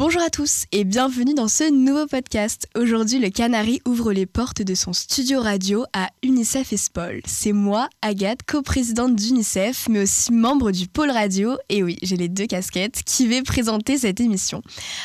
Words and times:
Bonjour 0.00 0.22
à 0.22 0.30
tous 0.30 0.64
et 0.72 0.84
bienvenue 0.84 1.34
dans 1.34 1.46
ce 1.46 1.70
nouveau 1.70 2.06
podcast. 2.06 2.66
Aujourd'hui, 2.74 3.18
le 3.18 3.28
Canari 3.28 3.82
ouvre 3.86 4.14
les 4.14 4.24
portes 4.24 4.62
de 4.62 4.74
son 4.74 4.94
studio 4.94 5.42
radio 5.42 5.84
à 5.92 6.08
UNICEF 6.22 6.72
Espol. 6.72 7.20
C'est 7.26 7.52
moi, 7.52 7.86
Agathe, 8.00 8.42
coprésidente 8.42 9.14
d'UNICEF, 9.14 9.90
mais 9.90 10.04
aussi 10.04 10.32
membre 10.32 10.70
du 10.70 10.88
pôle 10.88 11.10
radio, 11.10 11.58
et 11.68 11.82
oui, 11.82 11.98
j'ai 12.00 12.16
les 12.16 12.30
deux 12.30 12.46
casquettes, 12.46 13.02
qui 13.04 13.26
vais 13.26 13.42
présenter 13.42 13.98
cette 13.98 14.20
émission. 14.20 14.62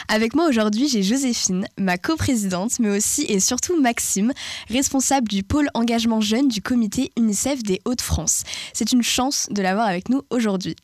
Avec 0.07 0.34
moi 0.34 0.47
aujourd'hui, 0.47 0.88
j'ai 0.88 1.04
Joséphine, 1.04 1.68
ma 1.77 1.98
coprésidente, 1.98 2.80
mais 2.80 2.96
aussi 2.96 3.25
et 3.27 3.41
surtout 3.41 3.77
Maxime, 3.77 4.32
responsable 4.69 5.27
du 5.27 5.43
pôle 5.43 5.68
engagement 5.74 6.21
jeune 6.21 6.47
du 6.47 6.61
comité 6.61 7.11
UNICEF 7.18 7.64
des 7.64 7.82
Hauts-de-France. 7.83 8.43
C'est 8.71 8.93
une 8.93 9.04
chance 9.04 9.47
de 9.52 9.61
l'avoir 9.61 9.88
avec 9.88 10.07
nous 10.07 10.21
aujourd'hui. 10.30 10.77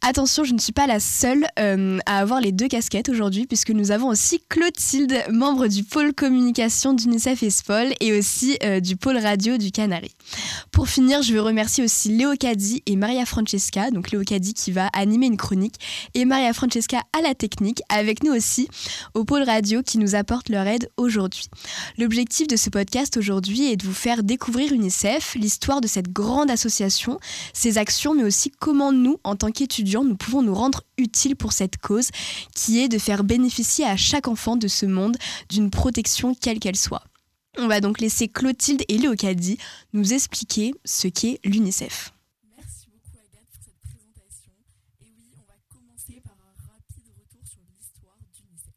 Attention, 0.00 0.44
je 0.44 0.54
ne 0.54 0.58
suis 0.58 0.72
pas 0.72 0.86
la 0.86 0.98
seule 0.98 1.46
euh, 1.58 1.98
à 2.06 2.20
avoir 2.20 2.40
les 2.40 2.50
deux 2.50 2.68
casquettes 2.68 3.10
aujourd'hui 3.10 3.33
puisque 3.42 3.70
nous 3.70 3.90
avons 3.90 4.08
aussi 4.08 4.40
Clotilde, 4.48 5.24
membre 5.30 5.66
du 5.66 5.82
pôle 5.82 6.14
communication 6.14 6.94
d'UNICEF 6.94 7.42
Espol 7.42 7.92
et 8.00 8.16
aussi 8.16 8.56
euh, 8.62 8.80
du 8.80 8.96
pôle 8.96 9.18
radio 9.18 9.58
du 9.58 9.72
Canari. 9.72 10.12
Pour 10.70 10.88
finir, 10.88 11.22
je 11.22 11.32
veux 11.32 11.40
remercier 11.40 11.82
aussi 11.82 12.10
Léo 12.10 12.34
Caddy 12.38 12.82
et 12.86 12.96
Maria 12.96 13.26
Francesca, 13.26 13.90
donc 13.90 14.12
Léo 14.12 14.22
Caddy 14.22 14.54
qui 14.54 14.70
va 14.70 14.86
animer 14.92 15.26
une 15.26 15.36
chronique 15.36 15.74
et 16.14 16.24
Maria 16.24 16.52
Francesca 16.52 17.00
à 17.12 17.22
la 17.22 17.34
technique, 17.34 17.82
avec 17.88 18.22
nous 18.22 18.32
aussi 18.32 18.68
au 19.14 19.24
pôle 19.24 19.42
radio 19.42 19.82
qui 19.82 19.98
nous 19.98 20.14
apporte 20.14 20.48
leur 20.48 20.66
aide 20.66 20.88
aujourd'hui. 20.96 21.48
L'objectif 21.98 22.46
de 22.46 22.56
ce 22.56 22.70
podcast 22.70 23.16
aujourd'hui 23.16 23.72
est 23.72 23.76
de 23.76 23.84
vous 23.84 23.92
faire 23.92 24.22
découvrir 24.22 24.72
UNICEF, 24.72 25.34
l'histoire 25.34 25.80
de 25.80 25.88
cette 25.88 26.12
grande 26.12 26.50
association, 26.50 27.18
ses 27.52 27.78
actions, 27.78 28.14
mais 28.14 28.24
aussi 28.24 28.50
comment 28.50 28.92
nous, 28.92 29.18
en 29.24 29.34
tant 29.34 29.50
qu'étudiants, 29.50 30.04
nous 30.04 30.16
pouvons 30.16 30.42
nous 30.42 30.54
rendre 30.54 30.82
utiles 30.98 31.34
pour 31.36 31.52
cette 31.52 31.78
cause 31.78 32.10
qui 32.54 32.78
est 32.80 32.88
de 32.88 32.98
faire 32.98 33.23
bénéficier 33.24 33.84
à 33.84 33.96
chaque 33.96 34.28
enfant 34.28 34.56
de 34.56 34.68
ce 34.68 34.86
monde 34.86 35.16
d'une 35.48 35.70
protection 35.70 36.34
quelle 36.34 36.60
qu'elle 36.60 36.76
soit. 36.76 37.04
On 37.58 37.68
va 37.68 37.80
donc 37.80 38.00
laisser 38.00 38.28
Clotilde 38.28 38.82
et 38.88 38.98
Léocadie 38.98 39.58
nous 39.92 40.12
expliquer 40.12 40.74
ce 40.84 41.06
qu'est 41.06 41.38
l'UNICEF. 41.44 42.12
Merci 42.56 42.88
beaucoup 42.90 43.16
Agathe 43.18 43.46
pour 43.52 43.62
cette 43.64 43.80
présentation. 43.80 44.52
Et 45.00 45.12
oui, 45.16 45.30
on 45.36 45.46
va 45.46 45.54
commencer 45.68 46.20
par 46.24 46.34
un 46.34 46.72
rapide 46.72 47.12
retour 47.16 47.46
sur 47.46 47.60
l'histoire 47.78 48.16
d'UNICEF. 48.34 48.72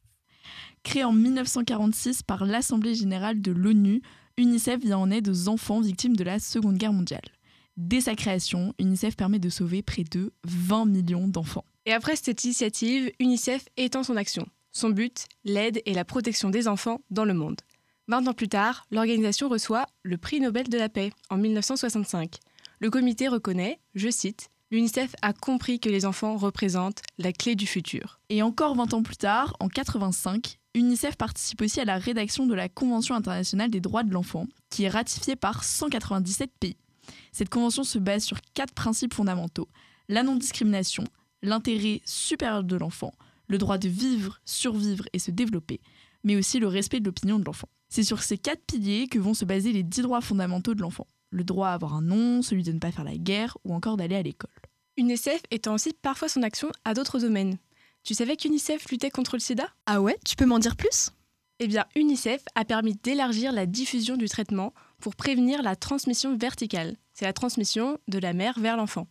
Créé 0.84 1.04
en 1.04 1.12
1946 1.12 2.22
par 2.22 2.44
l'Assemblée 2.44 2.94
générale 2.94 3.42
de 3.42 3.50
l'ONU, 3.50 4.00
UNICEF 4.36 4.80
vient 4.80 4.98
en 4.98 5.10
aide 5.10 5.28
aux 5.28 5.48
enfants 5.48 5.80
victimes 5.80 6.14
de 6.14 6.22
la 6.22 6.38
Seconde 6.38 6.76
Guerre 6.76 6.92
mondiale. 6.92 7.28
Dès 7.76 8.02
sa 8.02 8.14
création, 8.14 8.74
UNICEF 8.78 9.16
permet 9.16 9.40
de 9.40 9.48
sauver 9.48 9.82
près 9.82 10.04
de 10.04 10.32
20 10.44 10.84
millions 10.86 11.26
d'enfants. 11.26 11.64
Et 11.88 11.92
après 11.94 12.16
cette 12.16 12.44
initiative, 12.44 13.10
UNICEF 13.18 13.64
étend 13.78 14.02
son 14.02 14.18
action. 14.18 14.46
Son 14.72 14.90
but, 14.90 15.24
l'aide 15.44 15.80
et 15.86 15.94
la 15.94 16.04
protection 16.04 16.50
des 16.50 16.68
enfants 16.68 17.00
dans 17.10 17.24
le 17.24 17.32
monde. 17.32 17.62
20 18.08 18.28
ans 18.28 18.34
plus 18.34 18.50
tard, 18.50 18.84
l'organisation 18.90 19.48
reçoit 19.48 19.86
le 20.02 20.18
prix 20.18 20.38
Nobel 20.38 20.68
de 20.68 20.76
la 20.76 20.90
paix 20.90 21.12
en 21.30 21.38
1965. 21.38 22.40
Le 22.80 22.90
comité 22.90 23.26
reconnaît, 23.26 23.80
je 23.94 24.10
cite, 24.10 24.50
L'UNICEF 24.70 25.16
a 25.22 25.32
compris 25.32 25.80
que 25.80 25.88
les 25.88 26.04
enfants 26.04 26.36
représentent 26.36 27.00
la 27.16 27.32
clé 27.32 27.54
du 27.54 27.66
futur. 27.66 28.20
Et 28.28 28.42
encore 28.42 28.76
20 28.76 28.92
ans 28.92 29.02
plus 29.02 29.16
tard, 29.16 29.56
en 29.58 29.68
85, 29.68 30.58
UNICEF 30.74 31.16
participe 31.16 31.62
aussi 31.62 31.80
à 31.80 31.86
la 31.86 31.96
rédaction 31.96 32.44
de 32.44 32.54
la 32.54 32.68
Convention 32.68 33.14
internationale 33.14 33.70
des 33.70 33.80
droits 33.80 34.02
de 34.02 34.12
l'enfant, 34.12 34.46
qui 34.68 34.84
est 34.84 34.90
ratifiée 34.90 35.36
par 35.36 35.64
197 35.64 36.50
pays. 36.60 36.76
Cette 37.32 37.48
convention 37.48 37.82
se 37.82 37.98
base 37.98 38.24
sur 38.24 38.42
quatre 38.52 38.74
principes 38.74 39.14
fondamentaux 39.14 39.68
la 40.08 40.22
non-discrimination, 40.22 41.04
l'intérêt 41.42 42.00
supérieur 42.04 42.64
de 42.64 42.76
l'enfant, 42.76 43.12
le 43.46 43.58
droit 43.58 43.78
de 43.78 43.88
vivre, 43.88 44.40
survivre 44.44 45.04
et 45.12 45.18
se 45.18 45.30
développer, 45.30 45.80
mais 46.24 46.36
aussi 46.36 46.58
le 46.58 46.68
respect 46.68 47.00
de 47.00 47.06
l'opinion 47.06 47.38
de 47.38 47.44
l'enfant. 47.44 47.68
C'est 47.88 48.02
sur 48.02 48.22
ces 48.22 48.38
quatre 48.38 48.64
piliers 48.66 49.08
que 49.08 49.18
vont 49.18 49.34
se 49.34 49.44
baser 49.44 49.72
les 49.72 49.82
dix 49.82 50.02
droits 50.02 50.20
fondamentaux 50.20 50.74
de 50.74 50.82
l'enfant. 50.82 51.06
Le 51.30 51.44
droit 51.44 51.68
à 51.68 51.74
avoir 51.74 51.94
un 51.94 52.02
nom, 52.02 52.42
celui 52.42 52.62
de 52.62 52.72
ne 52.72 52.78
pas 52.78 52.92
faire 52.92 53.04
la 53.04 53.16
guerre 53.16 53.56
ou 53.64 53.74
encore 53.74 53.96
d'aller 53.96 54.16
à 54.16 54.22
l'école. 54.22 54.50
UNICEF 54.96 55.42
étend 55.50 55.74
aussi 55.74 55.92
parfois 55.92 56.28
son 56.28 56.42
action 56.42 56.70
à 56.84 56.92
d'autres 56.92 57.18
domaines. 57.18 57.58
Tu 58.02 58.14
savais 58.14 58.36
qu'UNICEF 58.36 58.90
luttait 58.90 59.10
contre 59.10 59.36
le 59.36 59.40
sida? 59.40 59.68
Ah 59.86 60.00
ouais, 60.00 60.18
tu 60.24 60.36
peux 60.36 60.46
m'en 60.46 60.58
dire 60.58 60.76
plus? 60.76 61.10
Eh 61.60 61.66
bien, 61.66 61.86
UNICEF 61.96 62.42
a 62.54 62.64
permis 62.64 62.94
d'élargir 63.02 63.52
la 63.52 63.66
diffusion 63.66 64.16
du 64.16 64.28
traitement 64.28 64.72
pour 65.00 65.16
prévenir 65.16 65.62
la 65.62 65.76
transmission 65.76 66.36
verticale. 66.36 66.96
C'est 67.12 67.24
la 67.24 67.32
transmission 67.32 67.98
de 68.08 68.18
la 68.18 68.32
mère 68.32 68.58
vers 68.58 68.76
l'enfant. 68.76 69.06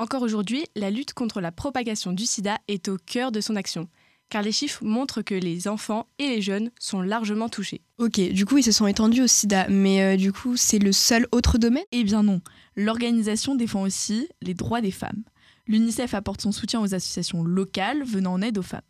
Encore 0.00 0.22
aujourd'hui, 0.22 0.64
la 0.76 0.90
lutte 0.90 1.12
contre 1.12 1.42
la 1.42 1.52
propagation 1.52 2.14
du 2.14 2.24
sida 2.24 2.56
est 2.68 2.88
au 2.88 2.96
cœur 2.96 3.30
de 3.30 3.42
son 3.42 3.54
action, 3.54 3.86
car 4.30 4.40
les 4.40 4.50
chiffres 4.50 4.82
montrent 4.82 5.20
que 5.20 5.34
les 5.34 5.68
enfants 5.68 6.06
et 6.18 6.26
les 6.26 6.40
jeunes 6.40 6.70
sont 6.80 7.02
largement 7.02 7.50
touchés. 7.50 7.82
Ok, 7.98 8.18
du 8.18 8.46
coup 8.46 8.56
ils 8.56 8.62
se 8.62 8.72
sont 8.72 8.86
étendus 8.86 9.20
au 9.20 9.26
sida, 9.26 9.68
mais 9.68 10.00
euh, 10.00 10.16
du 10.16 10.32
coup 10.32 10.56
c'est 10.56 10.78
le 10.78 10.92
seul 10.92 11.26
autre 11.32 11.58
domaine? 11.58 11.84
Eh 11.92 12.02
bien 12.02 12.22
non, 12.22 12.40
l'organisation 12.76 13.56
défend 13.56 13.82
aussi 13.82 14.26
les 14.40 14.54
droits 14.54 14.80
des 14.80 14.90
femmes. 14.90 15.22
L'UNICEF 15.66 16.14
apporte 16.14 16.40
son 16.40 16.50
soutien 16.50 16.80
aux 16.80 16.94
associations 16.94 17.44
locales 17.44 18.02
venant 18.02 18.32
en 18.32 18.40
aide 18.40 18.56
aux 18.56 18.62
femmes. 18.62 18.80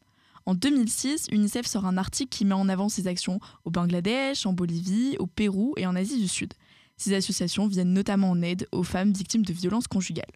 En 0.46 0.54
2006, 0.54 1.26
UNICEF 1.32 1.66
sort 1.66 1.86
un 1.86 1.98
article 1.98 2.28
qui 2.30 2.44
met 2.44 2.54
en 2.54 2.68
avant 2.68 2.88
ses 2.88 3.08
actions 3.08 3.40
au 3.64 3.72
Bangladesh, 3.72 4.46
en 4.46 4.52
Bolivie, 4.52 5.16
au 5.18 5.26
Pérou 5.26 5.74
et 5.76 5.88
en 5.88 5.96
Asie 5.96 6.20
du 6.20 6.28
Sud. 6.28 6.54
Ces 6.96 7.14
associations 7.14 7.66
viennent 7.66 7.94
notamment 7.94 8.30
en 8.30 8.40
aide 8.42 8.68
aux 8.70 8.84
femmes 8.84 9.12
victimes 9.12 9.44
de 9.44 9.52
violences 9.52 9.88
conjugales. 9.88 10.30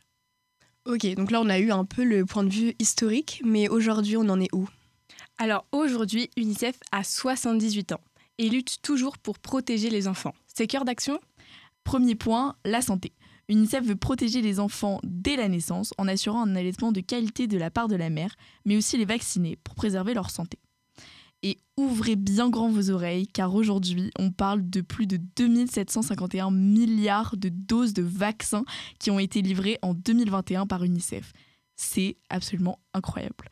Ok, 0.87 1.07
donc 1.15 1.31
là 1.31 1.41
on 1.41 1.49
a 1.49 1.59
eu 1.59 1.71
un 1.71 1.87
peu 1.87 2.05
le 2.05 2.27
point 2.27 2.45
de 2.45 2.51
vue 2.51 2.75
historique, 2.79 3.41
mais 3.43 3.69
aujourd'hui 3.71 4.19
on 4.19 4.29
en 4.29 4.39
est 4.39 4.55
où? 4.55 4.69
Alors 5.39 5.65
aujourd'hui, 5.73 6.29
UNICEF 6.37 6.79
a 6.93 7.03
78 7.03 7.93
ans 7.93 8.03
et 8.37 8.51
lutte 8.51 8.83
toujours 8.83 9.17
pour 9.17 9.39
protéger 9.39 9.89
les 9.89 10.09
enfants. 10.09 10.35
Ses 10.47 10.67
cœurs 10.67 10.85
d'action? 10.85 11.21
Premier 11.85 12.17
point, 12.17 12.57
la 12.67 12.83
santé. 12.83 13.13
UNICEF 13.49 13.83
veut 13.83 13.97
protéger 13.97 14.43
les 14.43 14.61
enfants 14.61 15.01
dès 15.05 15.37
la 15.37 15.49
naissance 15.49 15.95
en 15.97 16.07
assurant 16.07 16.43
un 16.43 16.55
allaitement 16.55 16.93
de 16.93 17.01
qualité 17.01 17.47
de 17.47 17.57
la 17.57 17.71
part 17.71 17.89
de 17.89 17.97
la 17.97 18.11
mère, 18.11 18.37
mais 18.67 18.77
aussi 18.77 18.99
les 18.99 19.07
vacciner 19.07 19.57
pour 19.65 19.75
préserver 19.75 20.13
leur 20.13 20.29
santé 20.29 20.59
et 21.45 21.59
ouvrez 21.77 22.17
bien 22.17 22.49
grand 22.49 22.71
vos 22.71 22.91
oreilles 22.91 23.29
car 23.29 23.55
aujourd'hui 23.55 24.11
on 24.19 24.33
parle 24.33 24.69
de 24.69 24.81
plus 24.81 25.07
de 25.07 25.19
2751 25.37 26.51
milliards 26.51 27.37
de 27.37 27.51
doses 27.51 27.93
de 27.93 28.03
vaccins 28.03 28.65
qui 28.99 29.11
ont 29.11 29.19
été 29.19 29.43
livrées 29.43 29.79
en 29.83 29.93
2021 29.95 30.67
par 30.67 30.83
UNICEF. 30.83 31.33
C'est 31.77 32.17
absolument 32.31 32.81
incroyable. 32.95 33.45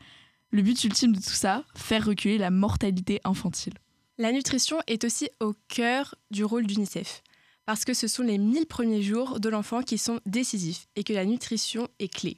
Le 0.49 0.63
but 0.63 0.83
ultime 0.83 1.13
de 1.13 1.21
tout 1.21 1.29
ça, 1.29 1.63
faire 1.75 2.05
reculer 2.05 2.37
la 2.37 2.49
mortalité 2.51 3.21
infantile. 3.23 3.73
La 4.17 4.31
nutrition 4.31 4.79
est 4.87 5.03
aussi 5.03 5.29
au 5.39 5.53
cœur 5.67 6.15
du 6.31 6.43
rôle 6.43 6.65
d'UNICEF 6.65 7.21
parce 7.65 7.85
que 7.85 7.93
ce 7.93 8.07
sont 8.07 8.23
les 8.23 8.37
1000 8.37 8.65
premiers 8.65 9.03
jours 9.03 9.39
de 9.39 9.49
l'enfant 9.49 9.83
qui 9.83 9.97
sont 9.97 10.19
décisifs 10.25 10.87
et 10.95 11.03
que 11.03 11.13
la 11.13 11.25
nutrition 11.25 11.87
est 11.99 12.13
clé. 12.13 12.37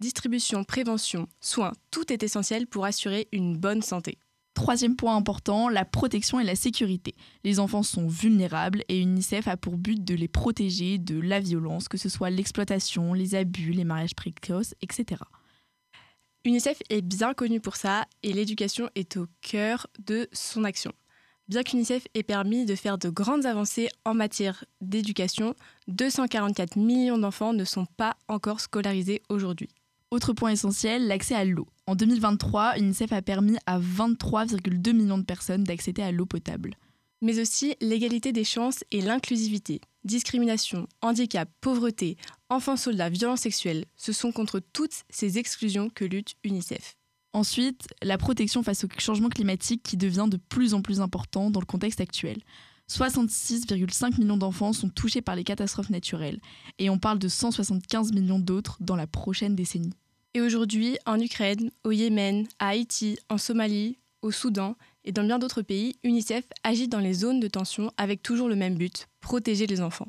Distribution, 0.00 0.64
prévention, 0.64 1.28
soins, 1.40 1.72
tout 1.90 2.12
est 2.12 2.22
essentiel 2.22 2.66
pour 2.66 2.84
assurer 2.84 3.28
une 3.32 3.56
bonne 3.56 3.82
santé. 3.82 4.18
Troisième 4.60 4.94
point 4.94 5.16
important, 5.16 5.70
la 5.70 5.86
protection 5.86 6.38
et 6.38 6.44
la 6.44 6.54
sécurité. 6.54 7.14
Les 7.44 7.60
enfants 7.60 7.82
sont 7.82 8.06
vulnérables 8.06 8.84
et 8.90 9.00
UNICEF 9.00 9.48
a 9.48 9.56
pour 9.56 9.78
but 9.78 10.04
de 10.04 10.14
les 10.14 10.28
protéger 10.28 10.98
de 10.98 11.18
la 11.18 11.40
violence, 11.40 11.88
que 11.88 11.96
ce 11.96 12.10
soit 12.10 12.28
l'exploitation, 12.28 13.14
les 13.14 13.34
abus, 13.34 13.70
les 13.70 13.84
mariages 13.84 14.14
précoces, 14.14 14.74
etc. 14.82 15.22
UNICEF 16.44 16.82
est 16.90 17.00
bien 17.00 17.32
connu 17.32 17.58
pour 17.58 17.76
ça 17.76 18.04
et 18.22 18.34
l'éducation 18.34 18.90
est 18.96 19.16
au 19.16 19.28
cœur 19.40 19.86
de 19.98 20.28
son 20.34 20.64
action. 20.64 20.92
Bien 21.48 21.62
qu'UNICEF 21.62 22.06
ait 22.12 22.22
permis 22.22 22.66
de 22.66 22.74
faire 22.74 22.98
de 22.98 23.08
grandes 23.08 23.46
avancées 23.46 23.88
en 24.04 24.12
matière 24.12 24.66
d'éducation, 24.82 25.54
244 25.88 26.76
millions 26.76 27.16
d'enfants 27.16 27.54
ne 27.54 27.64
sont 27.64 27.86
pas 27.86 28.14
encore 28.28 28.60
scolarisés 28.60 29.22
aujourd'hui. 29.30 29.70
Autre 30.10 30.34
point 30.34 30.50
essentiel, 30.50 31.06
l'accès 31.06 31.36
à 31.36 31.46
l'eau. 31.46 31.66
En 31.90 31.96
2023, 31.96 32.78
UNICEF 32.78 33.12
a 33.12 33.20
permis 33.20 33.56
à 33.66 33.80
23,2 33.80 34.92
millions 34.92 35.18
de 35.18 35.24
personnes 35.24 35.64
d'accéder 35.64 36.02
à 36.02 36.12
l'eau 36.12 36.24
potable. 36.24 36.76
Mais 37.20 37.40
aussi 37.40 37.74
l'égalité 37.80 38.30
des 38.30 38.44
chances 38.44 38.84
et 38.92 39.00
l'inclusivité. 39.00 39.80
Discrimination, 40.04 40.86
handicap, 41.02 41.50
pauvreté, 41.60 42.16
enfants 42.48 42.76
soldats, 42.76 43.08
violences 43.08 43.40
sexuelles, 43.40 43.86
ce 43.96 44.12
sont 44.12 44.30
contre 44.30 44.60
toutes 44.60 45.02
ces 45.10 45.38
exclusions 45.38 45.90
que 45.90 46.04
lutte 46.04 46.36
UNICEF. 46.44 46.94
Ensuite, 47.32 47.88
la 48.02 48.18
protection 48.18 48.62
face 48.62 48.84
au 48.84 48.88
changement 48.98 49.28
climatique 49.28 49.82
qui 49.82 49.96
devient 49.96 50.28
de 50.30 50.36
plus 50.36 50.74
en 50.74 50.82
plus 50.82 51.00
important 51.00 51.50
dans 51.50 51.58
le 51.58 51.66
contexte 51.66 52.00
actuel. 52.00 52.38
66,5 52.88 54.20
millions 54.20 54.36
d'enfants 54.36 54.72
sont 54.72 54.90
touchés 54.90 55.22
par 55.22 55.34
les 55.34 55.42
catastrophes 55.42 55.90
naturelles 55.90 56.38
et 56.78 56.88
on 56.88 57.00
parle 57.00 57.18
de 57.18 57.26
175 57.26 58.12
millions 58.12 58.38
d'autres 58.38 58.76
dans 58.78 58.94
la 58.94 59.08
prochaine 59.08 59.56
décennie. 59.56 59.96
Et 60.32 60.40
aujourd'hui, 60.40 60.96
en 61.06 61.18
Ukraine, 61.18 61.72
au 61.82 61.90
Yémen, 61.90 62.46
à 62.60 62.68
Haïti, 62.68 63.18
en 63.28 63.36
Somalie, 63.36 63.98
au 64.22 64.30
Soudan 64.30 64.76
et 65.04 65.10
dans 65.10 65.24
bien 65.24 65.40
d'autres 65.40 65.62
pays, 65.62 65.96
UNICEF 66.04 66.44
agit 66.62 66.86
dans 66.86 67.00
les 67.00 67.14
zones 67.14 67.40
de 67.40 67.48
tension 67.48 67.90
avec 67.96 68.22
toujours 68.22 68.48
le 68.48 68.54
même 68.54 68.76
but, 68.76 69.08
protéger 69.20 69.66
les 69.66 69.80
enfants. 69.80 70.08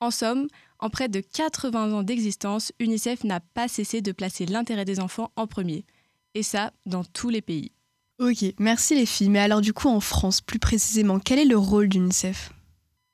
En 0.00 0.10
somme, 0.10 0.48
en 0.80 0.90
près 0.90 1.08
de 1.08 1.20
80 1.20 1.92
ans 1.92 2.02
d'existence, 2.02 2.72
UNICEF 2.78 3.24
n'a 3.24 3.40
pas 3.40 3.68
cessé 3.68 4.02
de 4.02 4.12
placer 4.12 4.44
l'intérêt 4.44 4.84
des 4.84 5.00
enfants 5.00 5.32
en 5.34 5.46
premier. 5.46 5.86
Et 6.34 6.42
ça, 6.42 6.72
dans 6.84 7.04
tous 7.04 7.30
les 7.30 7.42
pays. 7.42 7.72
Ok, 8.18 8.44
merci 8.58 8.96
les 8.96 9.06
filles. 9.06 9.30
Mais 9.30 9.38
alors 9.38 9.62
du 9.62 9.72
coup, 9.72 9.88
en 9.88 10.00
France, 10.00 10.42
plus 10.42 10.58
précisément, 10.58 11.20
quel 11.20 11.38
est 11.38 11.44
le 11.44 11.56
rôle 11.56 11.88
d'UNICEF? 11.88 12.52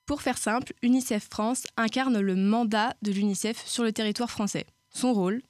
Pour 0.05 0.21
faire 0.21 0.37
simple, 0.37 0.73
UNICEF 0.83 1.29
France 1.31 1.65
incarne 1.77 2.19
le 2.19 2.35
mandat 2.35 2.95
de 3.03 3.13
l'UNICEF 3.13 3.65
sur 3.67 3.85
le 3.85 3.93
territoire 3.93 4.31
français. 4.31 4.67
Son 4.91 5.13
rôle 5.13 5.41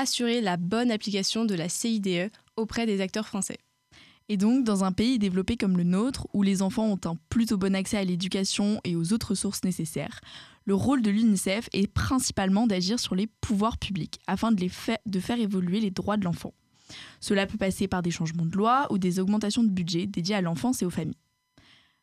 Assurer 0.00 0.40
la 0.40 0.56
bonne 0.56 0.92
application 0.92 1.44
de 1.44 1.56
la 1.56 1.68
CIDE 1.68 2.30
auprès 2.54 2.86
des 2.86 3.00
acteurs 3.00 3.26
français. 3.26 3.58
Et 4.28 4.36
donc, 4.36 4.62
dans 4.62 4.84
un 4.84 4.92
pays 4.92 5.18
développé 5.18 5.56
comme 5.56 5.76
le 5.76 5.82
nôtre, 5.82 6.28
où 6.32 6.44
les 6.44 6.62
enfants 6.62 6.86
ont 6.86 7.00
un 7.04 7.16
plutôt 7.28 7.58
bon 7.58 7.74
accès 7.74 7.96
à 7.96 8.04
l'éducation 8.04 8.80
et 8.84 8.94
aux 8.94 9.12
autres 9.12 9.30
ressources 9.30 9.64
nécessaires, 9.64 10.20
le 10.66 10.76
rôle 10.76 11.02
de 11.02 11.10
l'UNICEF 11.10 11.68
est 11.72 11.88
principalement 11.88 12.68
d'agir 12.68 13.00
sur 13.00 13.16
les 13.16 13.26
pouvoirs 13.40 13.76
publics 13.76 14.20
afin 14.28 14.52
de, 14.52 14.68
de 15.06 15.18
faire 15.18 15.40
évoluer 15.40 15.80
les 15.80 15.90
droits 15.90 16.16
de 16.16 16.24
l'enfant. 16.24 16.54
Cela 17.18 17.46
peut 17.46 17.58
passer 17.58 17.88
par 17.88 18.02
des 18.02 18.12
changements 18.12 18.46
de 18.46 18.56
loi 18.56 18.86
ou 18.90 18.98
des 18.98 19.18
augmentations 19.18 19.64
de 19.64 19.68
budget 19.68 20.06
dédiés 20.06 20.36
à 20.36 20.42
l'enfance 20.42 20.80
et 20.80 20.86
aux 20.86 20.90
familles. 20.90 21.18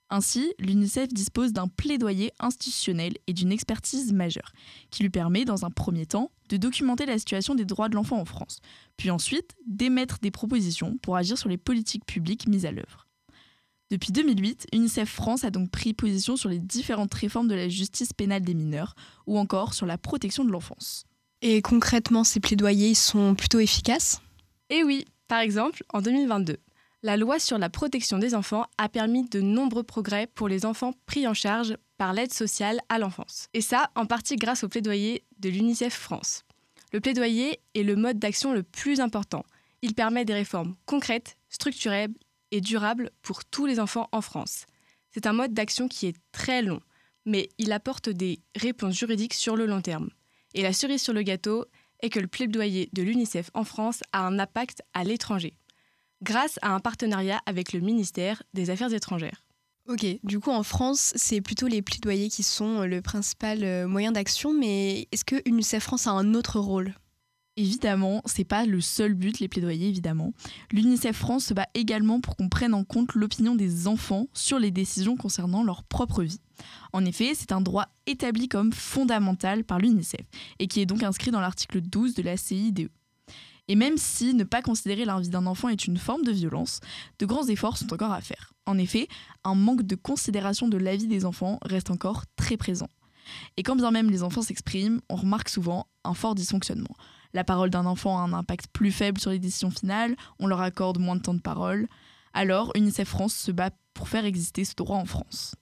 Ainsi, 0.09 0.53
l'UNICEF 0.59 1.09
dispose 1.09 1.51
d'un 1.51 1.67
plaidoyer 1.67 2.31
institutionnel 2.39 3.13
et 3.25 3.33
d'une 3.33 3.51
expertise 3.51 4.13
majeure, 4.13 4.51
qui 4.91 5.03
lui 5.03 5.09
permet, 5.09 5.45
dans 5.45 5.65
un 5.65 5.71
premier 5.71 6.05
temps, 6.05 6.31
de 6.49 6.57
documenter 6.57 7.05
la 7.05 7.17
situation 7.17 7.55
des 7.55 7.65
droits 7.65 7.89
de 7.89 7.95
l'enfant 7.95 8.19
en 8.19 8.25
France, 8.25 8.59
puis 8.97 9.09
ensuite 9.09 9.55
d'émettre 9.65 10.19
des 10.21 10.31
propositions 10.31 10.97
pour 11.01 11.15
agir 11.15 11.37
sur 11.37 11.49
les 11.49 11.57
politiques 11.57 12.05
publiques 12.05 12.47
mises 12.47 12.67
à 12.67 12.71
l'œuvre. 12.71 13.07
Depuis 13.91 14.11
2008, 14.11 14.67
UNICEF 14.73 15.09
France 15.09 15.43
a 15.43 15.51
donc 15.51 15.69
pris 15.69 15.93
position 15.93 16.35
sur 16.35 16.49
les 16.49 16.59
différentes 16.59 17.13
réformes 17.13 17.47
de 17.47 17.55
la 17.55 17.69
justice 17.69 18.13
pénale 18.13 18.43
des 18.43 18.53
mineurs, 18.53 18.95
ou 19.25 19.37
encore 19.37 19.73
sur 19.73 19.85
la 19.85 19.97
protection 19.97 20.45
de 20.45 20.51
l'enfance. 20.51 21.05
Et 21.41 21.61
concrètement, 21.61 22.23
ces 22.23 22.39
plaidoyers 22.39 22.95
sont 22.95 23.35
plutôt 23.35 23.59
efficaces? 23.59 24.21
Eh 24.69 24.83
oui, 24.83 25.05
par 25.27 25.39
exemple, 25.39 25.83
en 25.93 26.01
2022, 26.01 26.57
la 27.05 27.17
loi 27.17 27.37
sur 27.37 27.59
la 27.59 27.69
protection 27.69 28.17
des 28.17 28.33
enfants 28.33 28.65
a 28.79 28.89
permis 28.89 29.29
de 29.29 29.39
nombreux 29.39 29.83
progrès 29.83 30.25
pour 30.25 30.47
les 30.47 30.65
enfants 30.65 30.93
pris 31.05 31.27
en 31.27 31.35
charge 31.35 31.77
par 31.99 32.13
l'aide 32.13 32.33
sociale 32.33 32.79
à 32.89 32.97
l'enfance. 32.97 33.47
Et 33.53 33.61
ça, 33.61 33.91
en 33.93 34.07
partie 34.07 34.37
grâce 34.37 34.63
au 34.63 34.69
plaidoyer 34.69 35.23
de 35.37 35.49
l'UNICEF 35.49 35.93
France. 35.93 36.45
Le 36.91 36.99
plaidoyer 36.99 37.59
est 37.75 37.83
le 37.83 37.95
mode 37.95 38.17
d'action 38.17 38.53
le 38.53 38.63
plus 38.63 39.01
important. 39.01 39.45
Il 39.83 39.93
permet 39.93 40.25
des 40.25 40.33
réformes 40.33 40.73
concrètes, 40.87 41.37
structurelles 41.47 42.11
et 42.49 42.59
durables 42.59 43.11
pour 43.21 43.45
tous 43.45 43.67
les 43.67 43.79
enfants 43.79 44.09
en 44.11 44.21
France. 44.21 44.65
C'est 45.11 45.27
un 45.27 45.33
mode 45.33 45.53
d'action 45.53 45.87
qui 45.87 46.07
est 46.07 46.17
très 46.31 46.63
long, 46.63 46.81
mais 47.23 47.49
il 47.59 47.71
apporte 47.71 48.09
des 48.09 48.39
réponses 48.55 48.97
juridiques 48.97 49.35
sur 49.35 49.55
le 49.55 49.67
long 49.67 49.81
terme. 49.81 50.09
Et 50.55 50.63
la 50.63 50.73
cerise 50.73 51.03
sur 51.03 51.13
le 51.13 51.21
gâteau 51.21 51.65
est 52.01 52.09
que 52.09 52.19
le 52.19 52.27
plaidoyer 52.27 52.89
de 52.93 53.03
l'UNICEF 53.03 53.51
en 53.53 53.63
France 53.63 54.01
a 54.11 54.25
un 54.25 54.39
impact 54.39 54.81
à 54.95 55.03
l'étranger 55.03 55.55
grâce 56.25 56.59
à 56.61 56.73
un 56.73 56.79
partenariat 56.79 57.39
avec 57.45 57.71
le 57.71 57.79
ministère 57.79 58.43
des 58.53 58.69
Affaires 58.69 58.93
étrangères. 58.93 59.45
Ok, 59.87 60.03
du 60.23 60.39
coup 60.39 60.49
en 60.49 60.63
France, 60.63 61.13
c'est 61.15 61.41
plutôt 61.41 61.67
les 61.67 61.83
plaidoyers 61.83 62.29
qui 62.29 62.41
sont 62.41 62.81
euh, 62.81 62.85
le 62.87 63.03
principal 63.03 63.63
euh, 63.63 63.87
moyen 63.87 64.11
d'action, 64.11 64.51
mais 64.51 65.07
est-ce 65.11 65.23
que 65.23 65.35
UNICEF 65.45 65.83
France 65.83 66.07
a 66.07 66.11
un 66.11 66.33
autre 66.33 66.59
rôle? 66.59 66.95
Évidemment, 67.55 68.21
c'est 68.25 68.43
pas 68.43 68.65
le 68.65 68.81
seul 68.81 69.13
but, 69.13 69.39
les 69.39 69.47
plaidoyers, 69.47 69.87
évidemment. 69.87 70.33
L'UNICEF 70.71 71.15
France 71.15 71.45
se 71.45 71.53
bat 71.53 71.67
également 71.73 72.19
pour 72.19 72.35
qu'on 72.35 72.49
prenne 72.49 72.73
en 72.73 72.83
compte 72.83 73.13
l'opinion 73.13 73.55
des 73.55 73.87
enfants 73.87 74.27
sur 74.33 74.59
les 74.59 74.71
décisions 74.71 75.15
concernant 75.15 75.63
leur 75.63 75.83
propre 75.83 76.23
vie. 76.23 76.41
En 76.91 77.05
effet, 77.05 77.33
c'est 77.33 77.53
un 77.53 77.61
droit 77.61 77.85
établi 78.07 78.49
comme 78.49 78.73
fondamental 78.73 79.63
par 79.63 79.79
l'UNICEF 79.79 80.25
et 80.59 80.67
qui 80.67 80.81
est 80.81 80.85
donc 80.85 81.03
inscrit 81.03 81.31
dans 81.31 81.39
l'article 81.39 81.79
12 81.79 82.15
de 82.15 82.23
la 82.23 82.35
CIDE. 82.35 82.89
Et 83.67 83.75
même 83.75 83.97
si 83.97 84.33
ne 84.33 84.43
pas 84.43 84.61
considérer 84.61 85.05
l'envie 85.05 85.29
d'un 85.29 85.47
enfant 85.47 85.69
est 85.69 85.85
une 85.85 85.97
forme 85.97 86.23
de 86.23 86.31
violence, 86.31 86.81
de 87.19 87.25
grands 87.25 87.47
efforts 87.47 87.77
sont 87.77 87.93
encore 87.93 88.11
à 88.11 88.21
faire. 88.21 88.53
En 88.65 88.77
effet, 88.77 89.07
un 89.43 89.55
manque 89.55 89.83
de 89.83 89.95
considération 89.95 90.67
de 90.67 90.77
l'avis 90.77 91.07
des 91.07 91.25
enfants 91.25 91.59
reste 91.63 91.89
encore 91.89 92.23
très 92.35 92.57
présent. 92.57 92.89
Et 93.57 93.63
quand 93.63 93.75
bien 93.75 93.89
même 93.89 94.11
les 94.11 94.21
enfants 94.21 94.43
s'expriment, 94.43 95.01
on 95.09 95.15
remarque 95.15 95.49
souvent 95.49 95.87
un 96.03 96.13
fort 96.13 96.35
dysfonctionnement. 96.35 96.95
La 97.33 97.43
parole 97.43 97.71
d'un 97.71 97.87
enfant 97.87 98.19
a 98.19 98.21
un 98.21 98.33
impact 98.33 98.67
plus 98.71 98.91
faible 98.91 99.19
sur 99.19 99.31
les 99.31 99.39
décisions 99.39 99.71
finales, 99.71 100.15
on 100.39 100.45
leur 100.45 100.61
accorde 100.61 100.99
moins 100.99 101.15
de 101.15 101.21
temps 101.21 101.33
de 101.33 101.41
parole. 101.41 101.87
Alors, 102.33 102.71
UNICEF 102.75 103.09
France 103.09 103.33
se 103.33 103.51
bat 103.51 103.71
pour 103.95 104.09
faire 104.09 104.25
exister 104.25 104.63
ce 104.63 104.75
droit 104.75 104.97
en 104.97 105.05
France. 105.05 105.55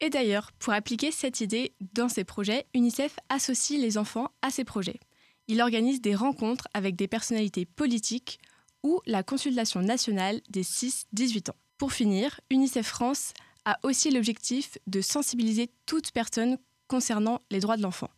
Et 0.00 0.10
d'ailleurs, 0.10 0.52
pour 0.58 0.72
appliquer 0.72 1.12
cette 1.12 1.40
idée 1.40 1.74
dans 1.94 2.08
ses 2.08 2.24
projets, 2.24 2.66
UNICEF 2.74 3.16
associe 3.30 3.80
les 3.80 3.96
enfants 3.96 4.30
à 4.42 4.50
ses 4.50 4.64
projets 4.64 5.00
il 5.48 5.60
organise 5.60 6.00
des 6.00 6.14
rencontres 6.14 6.68
avec 6.74 6.96
des 6.96 7.08
personnalités 7.08 7.64
politiques 7.64 8.38
ou 8.82 9.00
la 9.06 9.22
consultation 9.22 9.80
nationale 9.80 10.40
des 10.50 10.62
6-18 10.62 11.50
ans. 11.50 11.56
Pour 11.78 11.92
finir, 11.92 12.40
UNICEF 12.50 12.86
France 12.86 13.32
a 13.64 13.78
aussi 13.82 14.10
l'objectif 14.10 14.78
de 14.86 15.00
sensibiliser 15.00 15.70
toute 15.86 16.12
personne 16.12 16.58
concernant 16.88 17.40
les 17.50 17.60
droits 17.60 17.76
de 17.76 17.82
l'enfant. 17.82 18.10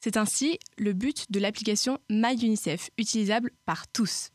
C'est 0.00 0.16
ainsi 0.16 0.58
le 0.76 0.92
but 0.92 1.30
de 1.30 1.40
l'application 1.40 1.98
MyUnicef, 2.10 2.90
utilisable 2.98 3.52
par 3.64 3.88
tous. 3.88 4.30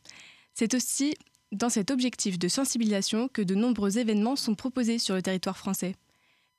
C'est 0.54 0.74
aussi 0.74 1.14
dans 1.52 1.68
cet 1.68 1.90
objectif 1.90 2.38
de 2.38 2.48
sensibilisation 2.48 3.28
que 3.28 3.42
de 3.42 3.54
nombreux 3.54 3.98
événements 3.98 4.36
sont 4.36 4.54
proposés 4.54 4.98
sur 4.98 5.14
le 5.14 5.22
territoire 5.22 5.56
français. 5.56 5.94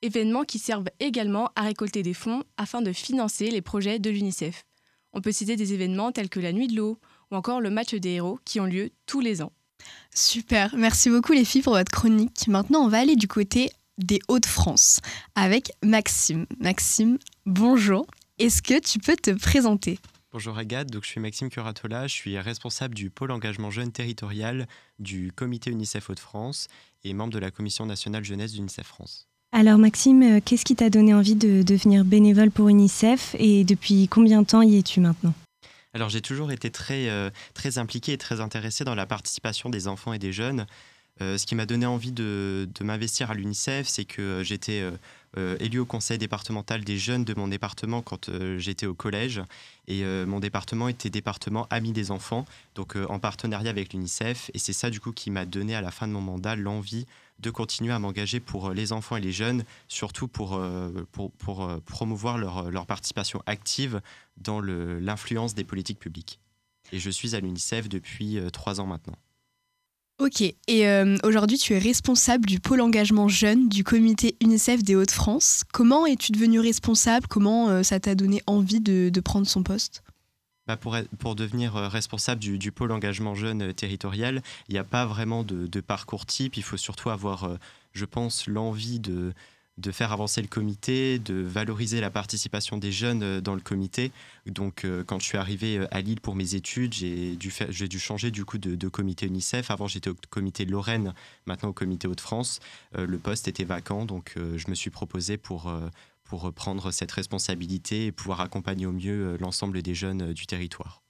Événements 0.02 0.44
qui 0.44 0.60
servent 0.60 0.90
également 1.00 1.52
à 1.56 1.62
récolter 1.62 2.04
des 2.04 2.14
fonds 2.14 2.44
afin 2.58 2.82
de 2.82 2.92
financer 2.92 3.52
les 3.52 3.62
projets 3.62 4.00
de 4.00 4.10
l'UNICEF. 4.10 4.66
On 5.14 5.22
peut 5.22 5.32
citer 5.32 5.56
des 5.56 5.74
événements 5.74 6.12
tels 6.12 6.30
que 6.30 6.40
la 6.40 6.54
Nuit 6.54 6.68
de 6.68 6.76
l'eau 6.76 7.00
ou 7.32 7.36
encore 7.36 7.62
le 7.62 7.70
match 7.70 7.94
des 7.94 8.12
héros 8.12 8.40
qui 8.46 8.60
ont 8.60 8.66
lieu 8.66 8.92
tous 9.06 9.20
les 9.20 9.42
ans. 9.42 9.52
Super, 10.14 10.76
merci 10.76 11.10
beaucoup 11.10 11.34
les 11.34 11.46
filles 11.46 11.64
pour 11.64 11.74
votre 11.74 11.92
chronique. 11.92 12.48
Maintenant, 12.48 12.82
on 12.82 12.88
va 12.88 13.00
aller 13.00 13.16
du 13.16 13.28
côté 13.28 13.72
des 13.98 14.20
Hauts-de-France 14.28 15.02
avec 15.36 15.72
Maxime. 15.84 16.46
Maxime, 16.60 17.18
bonjour. 17.46 18.06
Est-ce 18.40 18.62
que 18.62 18.80
tu 18.80 19.00
peux 19.00 19.16
te 19.16 19.32
présenter? 19.32 20.00
Bonjour 20.32 20.58
Agathe, 20.58 20.90
donc 20.90 21.04
je 21.04 21.10
suis 21.10 21.20
Maxime 21.20 21.50
Curatola, 21.50 22.08
je 22.08 22.14
suis 22.14 22.40
responsable 22.40 22.96
du 22.96 23.10
pôle 23.10 23.32
engagement 23.32 23.70
jeune 23.70 23.92
territorial 23.92 24.66
du 24.98 25.34
comité 25.34 25.72
UNICEF 25.72 26.10
Hauts-de-France 26.10 26.70
et 27.04 27.14
membre 27.14 27.34
de 27.34 27.40
la 27.40 27.52
commission 27.52 27.86
nationale 27.86 28.24
jeunesse 28.24 28.54
d'UNICEF 28.54 28.88
France. 28.88 29.28
Alors 29.54 29.78
Maxime, 29.78 30.24
euh, 30.24 30.40
qu'est-ce 30.44 30.64
qui 30.64 30.78
t'a 30.78 30.90
donné 30.90 31.14
envie 31.14 31.36
de 31.36 31.62
devenir 31.62 32.06
bénévole 32.06 32.52
pour 32.52 32.70
UNICEF 32.70 33.36
et 33.38 33.66
depuis 33.66 34.08
combien 34.08 34.42
de 34.42 34.48
temps 34.48 34.62
y 34.62 34.78
es-tu 34.78 35.02
maintenant? 35.02 35.34
Alors 35.94 36.08
j'ai 36.08 36.22
toujours 36.22 36.54
été 36.54 36.72
très, 36.72 37.10
euh, 37.10 37.30
très 37.54 37.78
impliqué 37.78 38.14
et 38.14 38.18
très 38.18 38.40
intéressé 38.40 38.86
dans 38.86 38.96
la 38.96 39.06
participation 39.06 39.70
des 39.70 39.90
enfants 39.90 40.14
et 40.14 40.20
des 40.20 40.32
jeunes. 40.32 40.68
Euh, 41.20 41.38
ce 41.38 41.46
qui 41.46 41.56
m'a 41.56 41.66
donné 41.66 41.86
envie 41.86 42.14
de, 42.14 42.70
m'investir 42.80 43.30
à 43.30 43.34
l'UNICEF, 43.34 43.90
c'est 43.90 44.06
que 44.06 44.42
j'étais 44.42 44.84
élu 45.60 45.80
au 45.80 45.86
conseil 45.86 46.18
départemental 46.18 46.84
des 46.84 46.98
jeunes 46.98 47.26
de 47.26 47.34
mon 47.34 47.50
département 47.50 48.02
quand 48.02 48.30
j'étais 48.58 48.86
au 48.86 48.94
collège. 48.94 49.42
Et 49.88 50.04
mon 50.26 50.40
département 50.40 50.88
était 50.88 51.10
département 51.10 51.68
ami 51.70 51.92
des 51.92 52.10
enfants, 52.10 52.46
donc 52.74 52.96
en 52.96 53.20
partenariat 53.20 53.70
avec 53.70 53.94
l'UNICEF. 53.94 54.50
Et 54.54 54.60
c'est 54.60 54.74
ça 54.74 54.90
du 54.90 55.00
coup 55.00 55.12
qui 55.12 55.30
m'a 55.30 55.46
donné 55.46 55.76
à 55.76 55.82
la 55.82 55.92
fin 55.92 56.08
de 56.08 56.14
mon 56.14 56.22
mandat 56.22 56.56
l'envie 56.56 57.06
de 57.42 57.50
continuer 57.50 57.92
à 57.92 58.00
m'engager 58.00 58.40
pour 58.40 58.70
euh, 58.70 58.74
les 58.74 58.92
enfants 58.92 59.18
et 59.18 59.22
les 59.22 59.32
jeunes, 59.32 59.64
surtout 59.88 60.28
pour, 60.28 60.56
euh, 60.56 60.90
euh, 61.20 61.80
promouvoir 61.86 62.38
leur, 62.38 62.86
participation 62.86 63.42
active 63.46 64.02
dans 64.38 64.60
l'influence 64.60 65.56
des 65.56 65.64
politiques 65.64 66.00
publiques. 66.00 66.40
Et 66.92 67.00
je 67.00 67.10
suis 67.10 67.36
à 67.36 67.40
l'UNICEF 67.40 67.88
depuis 67.88 68.38
trois 68.52 68.82
ans 68.82 68.88
maintenant. 68.88 69.16
Ok, 70.20 70.42
et 70.42 70.86
aujourd'hui 71.24 71.58
tu 71.58 71.74
es 71.74 71.78
responsable 71.78 72.46
du 72.46 72.60
pôle 72.60 72.82
engagement 72.82 73.28
jeune 73.28 73.70
du 73.70 73.84
comité 73.84 74.36
UNICEF 74.42 74.84
des 74.84 74.96
Hauts-de-France. 74.96 75.64
Comment 75.72 76.06
es-tu 76.06 76.32
devenu 76.32 76.60
responsable? 76.60 77.28
Comment 77.28 77.84
ça 77.84 78.00
t'a 78.00 78.16
donné 78.16 78.42
envie 78.46 78.82
de 78.82 79.20
prendre 79.22 79.48
son 79.48 79.64
poste? 79.64 80.04
Bah, 80.68 80.78
pour, 80.78 81.36
devenir 81.36 81.76
euh, 81.76 81.88
responsable 81.88 82.40
du, 82.40 82.72
pôle 82.72 82.92
engagement 82.92 83.34
jeune 83.34 83.64
euh, 83.64 83.74
territorial, 83.74 84.44
il 84.70 84.74
n'y 84.74 84.80
a 84.80 84.84
pas 84.84 85.08
vraiment 85.08 85.44
de, 85.44 85.82
parcours 85.82 86.28
type. 86.28 86.56
Il 86.56 86.64
faut 86.64 86.78
surtout 86.78 87.10
avoir, 87.10 87.46
euh, 87.46 87.58
je 87.94 88.06
pense, 88.06 88.46
l'envie 88.46 89.00
de, 89.00 89.34
faire 89.92 90.12
avancer 90.12 90.40
le 90.40 90.48
comité, 90.48 91.18
de 91.18 91.42
valoriser 91.42 92.00
la 92.00 92.12
participation 92.12 92.78
des 92.78 92.92
jeunes 92.92 93.42
dans 93.42 93.56
le 93.56 93.62
comité. 93.62 94.12
Donc, 94.46 94.86
quand 95.08 95.20
je 95.20 95.26
suis 95.26 95.40
arrivé 95.40 95.84
à 95.90 96.02
Lille 96.02 96.22
pour 96.22 96.36
mes 96.36 96.54
études, 96.54 96.94
j'ai 96.94 97.36
dû, 97.36 98.00
changer 98.00 98.30
du 98.30 98.46
coup 98.46 98.60
de, 98.60 98.76
de 98.76 98.88
comité 98.88 99.26
UNICEF. 99.26 99.72
Avant, 99.72 99.88
j'étais 99.88 100.12
au 100.12 100.16
comité 100.30 100.66
Lorraine, 100.66 101.16
maintenant 101.48 101.70
au 101.70 101.74
comité 101.74 102.08
Hauts-de-France. 102.08 102.60
le 102.96 103.18
poste 103.18 103.48
était 103.48 103.64
vacant, 103.64 104.06
donc 104.06 104.36
je 104.36 104.70
me 104.70 104.76
suis 104.76 104.92
proposé 104.92 105.38
pour 105.38 105.74
pour 106.32 106.50
prendre 106.54 106.92
cette 106.92 107.12
responsabilité 107.12 108.06
et 108.06 108.12
pouvoir 108.14 108.40
accompagner 108.40 108.86
au 108.86 108.94
mieux 108.94 109.34
euh, 109.34 109.38
l'ensemble 109.42 109.82
des 109.82 109.94
jeunes 109.94 110.30
euh, 110.30 110.34
du 110.34 110.46
territoire. 110.46 111.04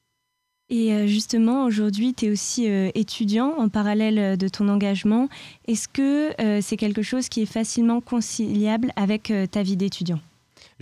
Et 0.71 0.93
euh, 0.93 1.05
justement, 1.05 1.65
aujourd'hui, 1.65 2.15
tu 2.15 2.25
es 2.25 2.31
aussi 2.31 2.65
étudiant 2.65 3.53
en 3.59 3.69
parallèle 3.69 4.35
de 4.35 4.47
ton 4.47 4.67
engagement. 4.67 5.29
Est-ce 5.67 5.87
que 5.87 6.31
c'est 6.61 6.77
quelque 6.77 7.03
chose 7.03 7.27
qui 7.27 7.41
est 7.41 7.45
facilement 7.45 7.99
conciliable 7.99 8.93
avec 8.95 9.33
ta 9.51 9.63
vie 9.63 9.75
d'étudiant? 9.75 10.19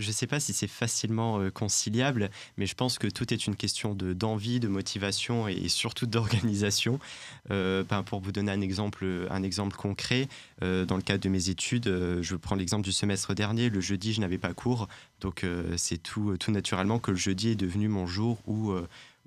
Je 0.00 0.08
ne 0.08 0.12
sais 0.12 0.26
pas 0.26 0.40
si 0.40 0.52
c'est 0.52 0.66
facilement 0.66 1.38
euh, 1.38 1.50
conciliable, 1.50 2.30
mais 2.56 2.66
je 2.66 2.74
pense 2.74 2.98
que 2.98 3.06
tout 3.06 3.32
est 3.32 3.46
une 3.46 3.54
question 3.54 3.94
de, 3.94 4.12
d'envie, 4.12 4.58
de 4.58 4.68
motivation 4.68 5.46
et, 5.46 5.68
surtout 5.68 6.06
d'organisation. 6.10 6.98
Euh, 7.50 7.84
ben, 7.84 8.02
pour 8.02 8.20
vous 8.20 8.32
donner 8.32 8.50
un 8.50 8.60
exemple, 8.60 9.06
exemple 9.42 9.76
concret, 9.76 10.28
euh, 10.62 10.84
dans 10.84 10.96
le 10.96 11.02
cadre 11.02 11.22
de 11.22 11.28
mes 11.28 11.50
études, 11.50 11.86
je 12.20 12.36
prends 12.36 12.56
l'exemple 12.56 12.84
du 12.84 12.92
semestre 12.92 13.34
dernier. 13.34 13.68
Le 13.68 13.80
jeudi, 13.80 14.12
je 14.12 14.20
n'avais 14.20 14.38
pas 14.38 14.54
cours, 14.54 14.88
donc 15.20 15.44
c'est 15.76 16.02
tout, 16.02 16.36
naturellement 16.48 16.98
que 16.98 17.10
le 17.10 17.16
jeudi 17.16 17.50
est 17.50 17.56
devenu 17.56 17.88
mon 17.88 18.06
jour 18.06 18.38
où 18.46 18.74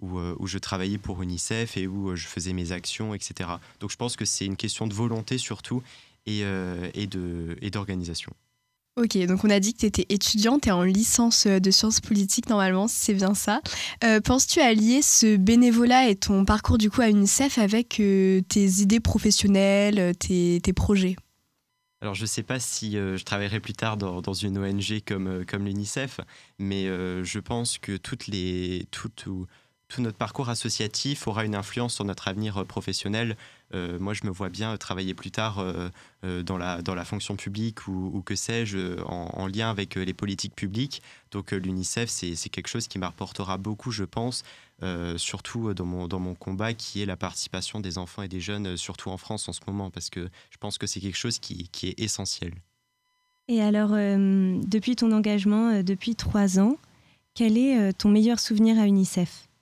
je 0.01 0.57
travaillais 0.57 0.97
pour 0.97 1.21
UNICEF 1.21 1.77
et 1.77 1.87
où 1.87 2.15
je 2.15 2.27
faisais 2.27 2.53
mes 2.53 2.71
actions, 2.71 3.13
etc. 3.13 3.49
Donc 3.79 3.91
je 3.91 3.97
pense 3.97 4.15
que 4.15 4.25
c'est 4.25 4.45
une 4.45 4.57
question 4.57 4.87
de 4.87 4.93
volonté 4.93 5.37
surtout 5.37 5.83
et 6.25 6.43
d'organisation. 7.07 8.33
Ok, 8.95 9.17
donc 9.25 9.43
on 9.43 9.49
a 9.49 9.59
dit 9.59 9.73
que 9.73 9.79
tu 9.79 9.85
étais 9.87 10.05
étudiante 10.09 10.67
et 10.67 10.71
en 10.71 10.83
licence 10.83 11.47
euh, 11.47 11.59
de 11.59 11.71
sciences 11.71 11.99
politiques 11.99 12.47
normalement, 12.47 12.87
c'est 12.87 13.15
bien 13.15 13.33
ça. 13.33 13.59
Euh, 14.03 14.21
penses-tu 14.21 14.59
allier 14.59 15.01
ce 15.01 15.35
bénévolat 15.35 16.09
et 16.09 16.15
ton 16.15 16.45
parcours 16.45 16.77
du 16.77 16.91
coup 16.91 17.01
à 17.01 17.09
UNICEF 17.09 17.57
avec 17.57 17.99
euh, 17.99 18.41
tes 18.41 18.81
idées 18.81 18.99
professionnelles, 18.99 20.15
tes, 20.17 20.61
projets? 20.75 21.15
Alors, 22.01 22.13
je 22.13 22.21
ne 22.21 22.27
sais 22.27 22.43
pas 22.43 22.59
si 22.59 22.93
je 22.93 23.23
travaillerai 23.23 23.59
plus 23.59 23.73
tard 23.73 23.97
dans, 23.97 24.33
une 24.33 24.57
ONG 24.57 25.01
comme, 25.07 25.45
comme 25.45 25.65
l'UNICEF, 25.65 26.19
mais 26.59 26.85
je 26.85 27.39
pense 27.39 27.77
que 27.77 27.95
toutes 27.95 28.27
les, 28.27 28.85
toutes, 28.91 29.25
notre 30.01 30.17
parcours 30.17 30.49
associatif 30.49 31.27
aura 31.27 31.45
une 31.45 31.55
influence 31.55 31.95
sur 31.95 32.05
notre 32.05 32.27
avenir 32.27 32.57
euh, 32.57 32.65
professionnel. 32.65 33.37
Euh, 33.73 33.99
moi, 33.99 34.13
je 34.13 34.25
me 34.25 34.31
vois 34.31 34.49
bien 34.49 34.75
travailler 34.77 35.13
plus 35.13 35.31
tard 35.31 35.59
euh, 35.59 36.43
dans, 36.43 36.57
la, 36.57 36.81
dans 36.81 36.95
la 36.95 37.05
fonction 37.05 37.35
publique 37.35 37.87
ou, 37.87 38.21
que 38.25 38.35
sais-je, 38.35 39.01
en, 39.03 39.47
lien 39.47 39.69
avec 39.69 39.95
les 39.95 40.13
politiques 40.13 40.55
publiques. 40.55 41.01
Donc 41.31 41.51
l'UNICEF, 41.51 42.09
c'est 42.09 42.49
quelque 42.49 42.67
chose 42.67 42.87
qui 42.87 42.99
m'apportera 42.99 43.57
beaucoup, 43.57 43.91
je 43.91 44.03
pense, 44.03 44.43
surtout 45.17 45.73
dans 45.73 45.85
mon, 45.85 46.07
dans 46.07 46.19
mon 46.19 46.35
combat, 46.35 46.73
qui 46.73 47.01
est 47.01 47.05
la 47.07 47.17
participation 47.17 47.79
des 47.79 47.97
enfants 47.97 48.21
et 48.21 48.27
des 48.27 48.39
jeunes, 48.39 48.77
surtout 48.77 49.09
en 49.09 49.17
France 49.17 49.49
en 49.49 49.53
ce 49.53 49.61
moment, 49.65 49.89
parce 49.89 50.11
que 50.11 50.29
je 50.51 50.57
pense 50.59 50.77
que 50.77 50.85
c'est 50.85 50.99
quelque 50.99 51.17
chose 51.17 51.39
qui, 51.39 51.67
qui, 51.69 51.87
est 51.87 51.99
essentiel. 51.99 52.53
Et 53.47 53.61
alors, 53.61 53.89
depuis 53.89 54.95
ton 54.95 55.11
engagement, 55.11 55.81
depuis 55.81 56.15
trois 56.15 56.59
ans, 56.59 56.77
quel 57.33 57.57
est 57.57 57.93
ton 57.93 58.09
meilleur 58.09 58.39
souvenir 58.39 58.79
à 58.79 58.85
UNICEF? 58.85 59.49
euh, 59.49 59.52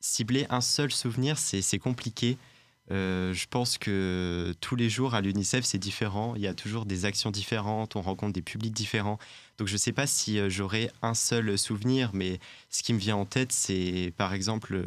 cibler 0.00 0.46
un 0.50 0.60
seul 0.60 0.90
souvenir, 0.90 1.38
c'est 1.38 1.78
compliqué. 1.78 2.36
Euh, 2.90 3.34
je 3.34 3.46
pense 3.48 3.76
que 3.76 4.54
tous 4.60 4.76
les 4.76 4.88
jours 4.88 5.14
à 5.14 5.20
l'UNICEF, 5.20 5.64
c'est 5.64 5.78
différent. 5.78 6.34
Il 6.36 6.42
y 6.42 6.46
a 6.46 6.54
toujours 6.54 6.86
des 6.86 7.04
actions 7.04 7.30
différentes, 7.30 7.96
on 7.96 8.02
rencontre 8.02 8.32
des 8.32 8.42
publics 8.42 8.72
différents. 8.72 9.18
Donc 9.58 9.68
je 9.68 9.74
ne 9.74 9.78
sais 9.78 9.92
pas 9.92 10.06
si 10.06 10.38
euh, 10.38 10.48
j'aurai 10.48 10.90
un 11.02 11.14
seul 11.14 11.58
souvenir, 11.58 12.10
mais 12.14 12.40
ce 12.70 12.82
qui 12.82 12.94
me 12.94 12.98
vient 12.98 13.16
en 13.16 13.26
tête, 13.26 13.52
c'est 13.52 14.12
par 14.16 14.34
exemple 14.34 14.84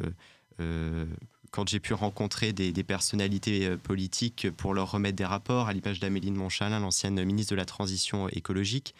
quand 1.50 1.68
j'ai 1.68 1.80
pu 1.80 1.96
rencontrer 1.96 2.54
des, 2.54 2.72
des, 2.72 2.84
personnalités 2.84 3.76
politiques 3.78 4.48
pour 4.58 4.76
leur 4.76 4.92
remettre 4.92 5.16
des 5.16 5.26
rapports, 5.26 5.70
à 5.70 5.74
l'image 5.74 6.00
d'Amélie 6.00 6.30
de 6.30 6.36
Montchalin, 6.36 6.80
l'ancienne 6.80 7.24
ministre 7.26 7.50
de 7.54 7.58
la 7.58 7.66
Transition 7.66 8.30
écologique 8.30 8.94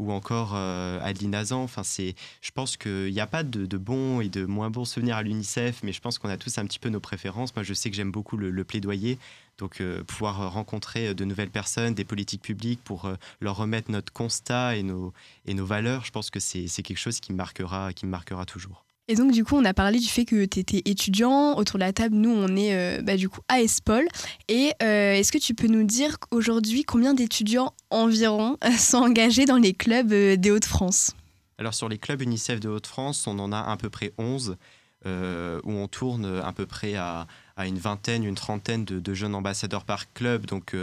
ou 0.00 0.12
encore 0.12 0.52
euh, 0.54 0.98
Adeline 1.02 1.34
Azan. 1.34 1.62
Enfin, 1.62 1.82
c'est, 1.82 2.14
je 2.40 2.50
pense 2.50 2.76
qu'il 2.76 3.12
n'y 3.12 3.20
a 3.20 3.26
pas 3.26 3.42
de, 3.42 3.76
bons 3.76 4.20
et 4.20 4.28
de 4.28 4.46
moins 4.46 4.70
bons 4.70 4.86
souvenirs 4.86 5.16
à 5.16 5.22
l'UNICEF, 5.22 5.82
mais 5.82 5.92
je 5.92 6.00
pense 6.00 6.18
qu'on 6.18 6.30
a 6.30 6.36
tous 6.36 6.56
un 6.58 6.64
petit 6.64 6.78
peu 6.78 6.88
nos 6.88 7.00
préférences. 7.00 7.54
Moi, 7.54 7.62
je 7.62 7.74
sais 7.74 7.90
que 7.90 7.96
j'aime 7.96 8.10
beaucoup 8.10 8.36
le, 8.36 8.64
plaidoyer. 8.64 9.18
Donc, 9.58 9.80
euh, 9.80 10.02
pouvoir 10.04 10.52
rencontrer 10.52 11.14
de 11.14 11.24
nouvelles 11.24 11.50
personnes, 11.50 11.94
des 11.94 12.04
politiques 12.04 12.42
publiques 12.42 12.80
pour 12.82 13.04
euh, 13.04 13.14
leur 13.40 13.56
remettre 13.56 13.90
notre 13.90 14.12
constat 14.12 14.76
et 14.76 14.82
nos, 14.82 15.12
et 15.44 15.52
nos 15.52 15.66
valeurs, 15.66 16.04
je 16.04 16.10
pense 16.10 16.30
que 16.30 16.40
c'est, 16.40 16.66
quelque 16.82 16.96
chose 16.96 17.20
qui 17.20 17.34
marquera, 17.34 17.92
qui 17.92 18.06
me 18.06 18.10
marquera 18.10 18.46
toujours. 18.46 18.84
Et 19.10 19.16
donc, 19.16 19.32
du 19.32 19.42
coup, 19.44 19.56
on 19.56 19.64
a 19.64 19.74
parlé 19.74 19.98
du 19.98 20.06
fait 20.06 20.24
que 20.24 20.44
tu 20.44 20.60
étais 20.60 20.82
étudiant. 20.84 21.56
Autour 21.56 21.80
de 21.80 21.84
la 21.84 21.92
table, 21.92 22.14
nous, 22.14 22.30
on 22.30 22.54
est 22.54 22.76
euh, 22.76 23.02
bah, 23.02 23.16
du 23.16 23.28
coup 23.28 23.40
à 23.48 23.60
Espol. 23.60 24.06
Et 24.46 24.70
euh, 24.84 25.14
est-ce 25.14 25.32
que 25.32 25.38
tu 25.38 25.52
peux 25.52 25.66
nous 25.66 25.82
dire 25.82 26.16
aujourd'hui 26.30 26.84
combien 26.84 27.12
d'étudiants 27.12 27.74
environ 27.90 28.56
sont 28.78 28.98
engagés 28.98 29.46
dans 29.46 29.56
les 29.56 29.74
clubs 29.74 30.12
euh, 30.12 30.36
des 30.36 30.52
Hauts-de-France? 30.52 31.16
Alors, 31.58 31.74
sur 31.74 31.88
les 31.88 31.98
clubs 31.98 32.22
UNICEF 32.22 32.60
des 32.60 32.68
Hauts-de-France, 32.68 33.26
on 33.26 33.40
en 33.40 33.50
a 33.50 33.58
à 33.58 33.76
peu 33.76 33.90
près 33.90 34.12
11, 34.16 34.56
où 35.04 35.08
on 35.08 35.88
tourne 35.88 36.40
à 36.44 36.52
peu 36.52 36.66
près 36.66 36.94
à, 36.94 37.26
une 37.66 37.78
vingtaine, 37.78 38.22
une 38.22 38.36
trentaine 38.36 38.84
de, 38.84 39.00
de, 39.00 39.12
jeunes 39.12 39.34
ambassadeurs 39.34 39.84
par 39.84 40.12
club. 40.12 40.46
Donc, 40.46 40.76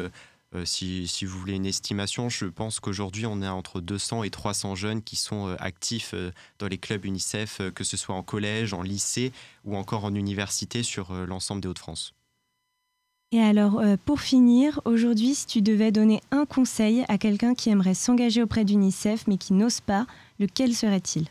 euh, 0.56 0.64
si, 0.66 1.06
vous 1.26 1.40
voulez 1.40 1.54
une 1.54 1.66
estimation, 1.66 2.30
je 2.30 2.46
pense 2.46 2.80
qu'aujourd'hui, 2.80 3.26
on 3.26 3.42
est 3.42 3.48
entre 3.48 3.82
200 3.82 4.24
et 4.24 4.30
300 4.30 4.76
jeunes 4.76 5.02
qui 5.02 5.18
sont 5.18 5.48
euh, 5.48 5.56
actifs 5.60 6.12
euh, 6.14 6.32
dans 6.60 6.68
les 6.68 6.78
clubs 6.78 7.04
UNICEF, 7.04 7.62
que 7.76 7.84
ce 7.84 7.98
soit 7.98 8.16
en 8.16 8.24
collège, 8.24 8.74
en 8.74 8.82
lycée 8.82 9.34
ou 9.66 9.76
encore 9.76 10.06
en 10.06 10.16
université 10.16 10.84
sur 10.84 11.14
l'ensemble 11.14 11.62
des 11.62 11.68
Hauts-de-France. 11.68 12.14
Et 13.34 13.42
alors, 13.42 13.82
pour 14.06 14.22
finir, 14.22 14.80
aujourd'hui, 14.86 15.36
si 15.36 15.46
tu 15.46 15.62
devais 15.62 15.92
donner 15.92 16.22
un 16.32 16.46
conseil 16.46 17.04
à 17.10 17.18
quelqu'un 17.18 17.56
qui 17.56 17.70
aimerait 17.70 17.94
s'engager 17.94 18.42
auprès 18.42 18.64
d'UNICEF 18.64 19.28
mais 19.28 19.38
qui 19.38 19.52
n'ose 19.52 19.82
pas, 19.82 20.08
lequel 20.40 20.74
serait-il? 20.74 21.28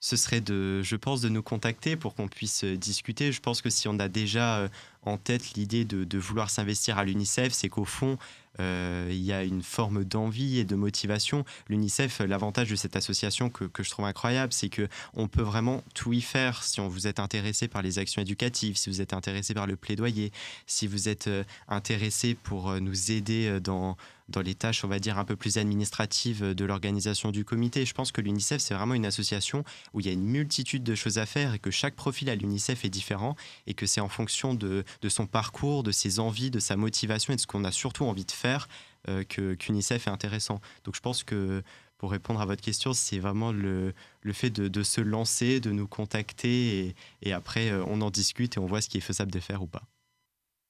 Ce 0.00 0.16
serait 0.16 0.40
de, 0.40 0.82
je 0.82 0.96
pense, 0.96 1.20
de 1.20 1.28
nous 1.28 1.42
contacter 1.42 1.96
pour 1.96 2.14
qu'on 2.14 2.28
puisse 2.28 2.64
discuter. 2.64 3.32
Je 3.32 3.40
pense 3.40 3.62
que 3.62 3.70
si 3.70 3.88
on 3.88 3.98
a 3.98 4.08
déjà 4.08 4.68
en 5.08 5.16
tête 5.16 5.54
l'idée 5.54 5.84
de, 5.84 6.18
vouloir 6.18 6.50
s'investir 6.50 6.98
à 6.98 7.04
l'UNICEF, 7.04 7.52
c'est 7.52 7.68
qu'au 7.68 7.84
fond, 7.84 8.18
euh, 8.60 9.08
il 9.10 9.22
y 9.22 9.32
a 9.32 9.44
une 9.44 9.62
forme 9.62 10.04
d'envie 10.04 10.58
et 10.58 10.64
de 10.64 10.74
motivation. 10.74 11.44
L'UNICEF, 11.68 12.20
l'avantage 12.20 12.68
de 12.68 12.76
cette 12.76 12.96
association 12.96 13.50
que, 13.50 13.82
je 13.82 13.90
trouve 13.90 14.04
incroyable, 14.04 14.52
c'est 14.52 14.68
que 14.68 14.88
on 15.14 15.28
peut 15.28 15.42
vraiment 15.42 15.82
tout 15.94 16.12
y 16.12 16.20
faire. 16.20 16.62
Si 16.62 16.80
on 16.80 16.88
vous 16.88 17.06
êtes 17.06 17.20
intéressé 17.20 17.68
par 17.68 17.82
les 17.82 17.98
actions 17.98 18.22
éducatives, 18.22 18.76
si 18.76 18.90
vous 18.90 19.00
êtes 19.00 19.12
intéressé 19.12 19.54
par 19.54 19.66
le 19.66 19.76
plaidoyer, 19.76 20.32
si 20.66 20.86
vous 20.86 21.08
êtes 21.08 21.28
euh, 21.28 21.44
intéressé 21.68 22.34
pour 22.34 22.70
euh, 22.70 22.80
nous 22.80 23.12
aider 23.12 23.60
dans 23.60 23.96
dans 24.28 24.42
les 24.42 24.54
tâches, 24.54 24.84
on 24.84 24.88
va 24.88 24.98
dire, 24.98 25.18
un 25.18 25.24
peu 25.24 25.36
plus 25.36 25.58
administratives 25.58 26.54
de 26.54 26.64
l'organisation 26.64 27.30
du 27.30 27.44
comité. 27.44 27.84
Je 27.84 27.94
pense 27.94 28.12
que 28.12 28.20
l'UNICEF, 28.20 28.60
c'est 28.60 28.74
vraiment 28.74 28.94
une 28.94 29.06
association 29.06 29.64
où 29.92 30.00
il 30.00 30.06
y 30.06 30.08
a 30.10 30.12
une 30.12 30.24
multitude 30.24 30.82
de 30.82 30.94
choses 30.94 31.18
à 31.18 31.26
faire 31.26 31.54
et 31.54 31.58
que 31.58 31.70
chaque 31.70 31.94
profil 31.94 32.28
à 32.30 32.34
l'UNICEF 32.34 32.84
est 32.84 32.90
différent 32.90 33.36
et 33.66 33.74
que 33.74 33.86
c'est 33.86 34.00
en 34.00 34.08
fonction 34.08 34.54
de, 34.54 34.84
son 35.08 35.26
parcours, 35.26 35.82
de 35.82 35.92
ses 35.92 36.20
envies, 36.20 36.50
de 36.50 36.58
sa 36.58 36.76
motivation 36.76 37.32
et 37.32 37.36
de 37.36 37.40
ce 37.40 37.46
qu'on 37.46 37.64
a 37.64 37.72
surtout 37.72 38.04
envie 38.04 38.24
de 38.24 38.32
faire 38.32 38.68
euh, 39.08 39.24
que 39.24 39.54
qu'UNICEF 39.54 40.06
est 40.06 40.10
intéressant. 40.10 40.60
Donc 40.84 40.94
je 40.94 41.00
pense 41.00 41.24
que 41.24 41.62
pour 41.96 42.12
répondre 42.12 42.40
à 42.40 42.46
votre 42.46 42.62
question, 42.62 42.92
c'est 42.92 43.18
vraiment 43.18 43.50
le, 43.50 43.92
fait 44.32 44.50
de, 44.50 44.68
de, 44.68 44.82
se 44.82 45.00
lancer, 45.00 45.58
de 45.58 45.72
nous 45.72 45.88
contacter 45.88 46.78
et, 46.78 46.94
et 47.22 47.32
après 47.32 47.70
euh, 47.70 47.84
on 47.86 48.00
en 48.02 48.10
discute 48.10 48.56
et 48.56 48.60
on 48.60 48.66
voit 48.66 48.80
ce 48.80 48.88
qui 48.88 48.98
est 48.98 49.02
faisable 49.02 49.32
de 49.32 49.40
faire 49.40 49.62
ou 49.62 49.66
pas. 49.66 49.82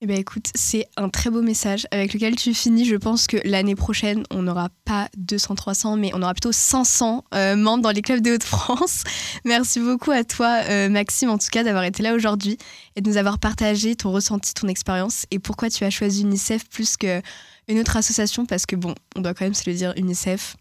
Eh 0.00 0.06
bien, 0.06 0.14
écoute, 0.14 0.46
c'est 0.54 0.86
un 0.96 1.08
très 1.08 1.28
beau 1.28 1.42
message 1.42 1.88
avec 1.90 2.14
lequel 2.14 2.36
tu 2.36 2.54
finis. 2.54 2.84
Je 2.84 2.94
pense 2.94 3.26
que 3.26 3.36
l'année 3.44 3.74
prochaine, 3.74 4.22
on 4.30 4.42
n'aura 4.42 4.68
pas 4.84 5.08
200-300, 5.18 5.98
mais 5.98 6.12
on 6.14 6.22
aura 6.22 6.34
plutôt 6.34 6.52
500 6.52 7.24
euh, 7.34 7.56
membres 7.56 7.82
dans 7.82 7.90
les 7.90 8.00
clubs 8.00 8.20
des 8.20 8.30
Hauts-de-France. 8.30 9.02
Merci 9.44 9.80
beaucoup 9.80 10.12
à 10.12 10.22
toi, 10.22 10.60
euh, 10.68 10.88
Maxime, 10.88 11.30
en 11.30 11.38
tout 11.38 11.48
cas, 11.50 11.64
d'avoir 11.64 11.82
été 11.82 12.04
là 12.04 12.14
aujourd'hui 12.14 12.58
et 12.94 13.00
de 13.00 13.10
nous 13.10 13.16
avoir 13.16 13.40
partagé 13.40 13.96
ton 13.96 14.12
ressenti, 14.12 14.54
ton 14.54 14.68
expérience 14.68 15.26
et 15.32 15.40
pourquoi 15.40 15.68
tu 15.68 15.82
as 15.82 15.90
choisi 15.90 16.22
UNICEF 16.22 16.68
plus 16.68 16.96
qu'une 16.96 17.80
autre 17.80 17.96
association. 17.96 18.46
Parce 18.46 18.66
que, 18.66 18.76
bon, 18.76 18.94
on 19.16 19.20
doit 19.20 19.34
quand 19.34 19.46
même 19.46 19.54
se 19.54 19.68
le 19.68 19.74
dire, 19.74 19.94
UNICEF, 19.96 20.56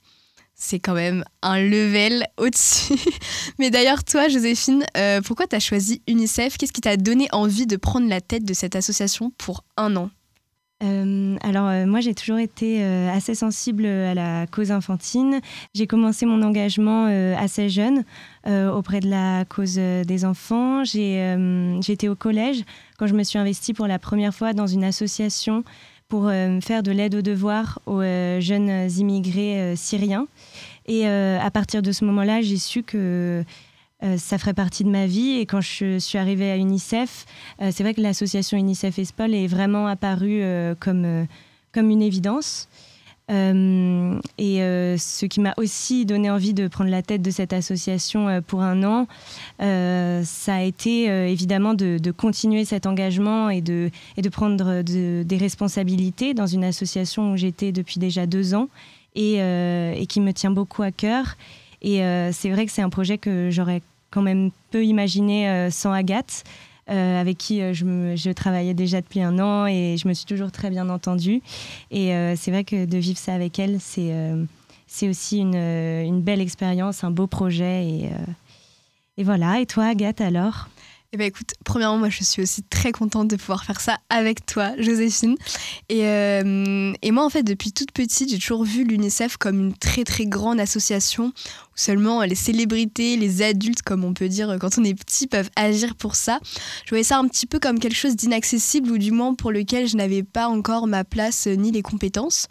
c'est 0.58 0.80
quand 0.80 0.96
même 0.96 1.24
un 1.44 1.62
level 1.62 2.26
au-dessus. 2.38 2.96
Mais 3.60 3.70
d'ailleurs, 3.70 4.04
toi, 4.04 4.28
Joséphine, 4.28 4.84
euh, 4.98 5.22
pourquoi 5.22 5.46
tu 5.46 5.56
as 5.56 5.60
choisi 5.60 6.02
UNICEF? 6.08 6.58
Qu'est-ce 6.58 6.74
qui 6.74 6.82
t'a 6.82 6.98
donné 6.98 7.28
envie 7.32 7.68
de 7.68 7.78
prendre 7.78 8.10
la 8.10 8.22
tête 8.22 8.44
de 8.44 8.54
cette 8.54 8.76
association 8.76 9.32
pour 9.38 9.64
un 9.78 9.96
an? 9.96 10.10
Euh, 10.84 11.36
alors 11.42 11.68
euh, 11.70 11.88
moi 11.88 12.02
j'ai 12.02 12.14
toujours 12.14 12.38
été 12.38 12.84
assez 12.84 13.34
sensible 13.34 13.86
à 13.86 14.14
la 14.14 14.46
cause 14.46 14.72
infantine. 14.72 15.42
J'ai 15.74 15.88
commencé 15.88 16.28
mon 16.28 16.44
engagement 16.44 17.06
assez 17.36 17.70
jeune 17.70 18.04
auprès 18.46 19.00
de 19.00 19.10
la 19.10 19.46
cause 19.46 19.76
des 19.76 20.26
enfants. 20.26 20.84
Été 20.84 22.10
au 22.10 22.16
collège 22.16 22.64
quand 22.98 23.08
je 23.08 23.16
me 23.16 23.24
suis 23.24 23.40
investie 23.40 23.74
pour 23.74 23.88
la 23.88 23.98
première 23.98 24.36
fois 24.36 24.54
dans 24.54 24.68
une 24.68 24.84
association 24.84 25.64
pour 26.08 26.28
euh, 26.28 26.60
faire 26.62 26.84
de 26.84 26.92
l'aide 26.92 27.16
aux 27.16 27.22
devoirs 27.22 27.80
aux 27.86 28.02
euh, 28.02 28.40
jeunes 28.40 28.90
immigrés 28.98 29.60
euh, 29.60 29.76
syriens. 29.76 30.28
Et 30.86 31.06
à 31.06 31.52
partir 31.52 31.82
de 31.82 31.92
ce 31.92 32.06
moment-là, 32.06 32.42
j'ai 32.42 32.56
su 32.56 32.82
que 32.82 33.44
ça 34.16 34.38
ferait 34.38 34.54
partie 34.54 34.86
de 34.86 34.90
ma 34.90 35.06
vie. 35.06 35.32
Et 35.32 35.46
quand 35.46 35.60
je 35.60 36.00
suis 36.00 36.18
arrivée 36.18 36.50
à 36.50 36.56
UNICEF, 36.56 37.26
c'est 37.60 37.84
vrai 37.84 37.94
que 37.94 38.00
l'association 38.00 38.58
UNICEF 38.58 38.98
ESPOL 38.98 39.34
est 39.34 39.48
vraiment 39.48 39.86
apparue 39.88 40.42
comme, 40.80 41.28
comme 41.74 41.90
une 41.90 42.02
évidence. 42.02 42.70
Euh, 43.30 44.20
et 44.38 44.62
euh, 44.62 44.98
ce 44.98 45.26
qui 45.26 45.42
m'a 45.42 45.54
aussi 45.58 46.06
donné 46.06 46.30
envie 46.30 46.54
de 46.54 46.70
prendre 46.70 46.90
la 46.90 47.02
tête 47.02 47.22
de 47.22 47.30
cette 47.30 47.52
association 47.52 48.30
euh, 48.30 48.40
pour 48.40 48.62
un 48.62 48.84
an, 48.84 49.08
ça 49.60 50.56
a 50.56 50.62
été 50.62 51.06
évidemment 51.06 51.74
de, 51.74 52.12
continuer 52.12 52.64
cet 52.66 52.86
engagement 52.86 53.50
et 53.50 53.62
de, 53.62 53.92
prendre 54.32 54.82
des 54.82 55.38
responsabilités 55.38 56.34
dans 56.34 56.48
une 56.48 56.64
association 56.64 57.34
où 57.34 57.38
j'étais 57.38 57.72
depuis 57.72 58.00
déjà 58.00 58.26
deux 58.26 58.54
ans 58.54 58.70
et, 59.16 60.06
qui 60.08 60.22
me 60.22 60.32
tient 60.32 60.52
beaucoup 60.52 60.84
à 60.84 60.92
cœur. 60.92 61.38
Et 61.82 62.02
c'est 62.32 62.50
vrai 62.50 62.66
que 62.66 62.72
c'est 62.72 62.82
un 62.82 62.90
projet 62.90 63.18
que 63.18 63.50
j'aurais 63.52 63.82
quand 64.12 64.22
même 64.22 64.52
peu 64.72 64.86
imaginé 64.86 65.70
sans 65.72 65.92
Agathe. 65.92 66.44
Euh, 66.90 67.20
avec 67.20 67.38
qui 67.38 67.62
euh, 67.62 67.74
je, 67.74 68.32
travaillais 68.32 68.74
déjà 68.74 69.02
depuis 69.02 69.22
un 69.22 69.40
an 69.40 69.66
et 69.66 69.98
je 70.02 70.08
me 70.08 70.14
suis 70.14 70.26
toujours 70.26 70.54
très 70.54 70.70
bien 70.70 70.88
entendue. 70.90 71.42
Et 71.92 72.14
euh, 72.14 72.36
c'est 72.38 72.50
vrai 72.50 72.64
que 72.64 72.86
de 72.86 72.98
vivre 72.98 73.18
ça 73.18 73.34
avec 73.34 73.60
elle, 73.60 73.80
c'est 73.82 75.10
aussi 75.10 75.40
une, 75.40 75.56
une, 75.56 76.22
belle 76.22 76.40
expérience, 76.40 77.04
un 77.04 77.12
beau 77.12 77.28
projet. 77.28 77.86
Et, 77.86 78.10
et 79.18 79.24
voilà. 79.24 79.60
Et 79.60 79.66
toi, 79.66 79.86
Agathe, 79.88 80.22
alors? 80.22 80.70
Eh 81.18 81.22
ben 81.22 81.28
écoute, 81.30 81.56
premièrement, 81.66 81.98
moi 81.98 82.10
je 82.10 82.24
suis 82.24 82.44
aussi 82.44 82.62
très 82.62 82.92
contente 82.92 83.28
de 83.28 83.38
pouvoir 83.38 83.64
faire 83.64 83.82
ça 83.82 83.98
avec 84.12 84.46
toi, 84.46 84.74
Joséphine. 84.78 85.36
Et, 85.90 86.06
euh, 86.06 86.94
et 87.02 87.10
moi 87.10 87.26
en 87.26 87.30
fait, 87.32 87.42
depuis 87.42 87.72
toute 87.72 87.92
petite, 87.92 88.30
j'ai 88.30 88.38
toujours 88.38 88.64
vu 88.64 88.84
l'UNICEF 88.84 89.36
comme 89.38 89.60
une 89.60 89.74
très 89.74 90.04
très 90.04 90.28
grande 90.28 90.60
association 90.60 91.30
où 91.30 91.74
seulement 91.74 92.22
les 92.22 92.36
célébrités, 92.36 93.18
les 93.18 93.42
adultes, 93.42 93.82
comme 93.82 94.04
on 94.04 94.14
peut 94.14 94.30
dire 94.30 94.58
quand 94.62 94.78
on 94.78 94.84
est 94.84 94.94
petit, 94.94 95.26
peuvent 95.26 95.50
agir 95.56 95.96
pour 95.96 96.14
ça. 96.14 96.40
Je 96.86 96.90
voyais 96.90 97.04
ça 97.04 97.18
un 97.18 97.28
petit 97.28 97.48
peu 97.48 97.58
comme 97.58 97.80
quelque 97.80 97.98
chose 97.98 98.16
d'inaccessible 98.16 98.92
ou 98.92 99.00
du 99.00 99.10
moins 99.10 99.34
pour 99.34 99.52
lequel 99.52 99.88
je 99.88 99.98
n'avais 99.98 100.22
pas 100.22 100.48
encore 100.48 100.86
ma 100.86 101.04
place 101.04 101.48
ni 101.48 101.72
les 101.72 101.82
compétences 101.82 102.48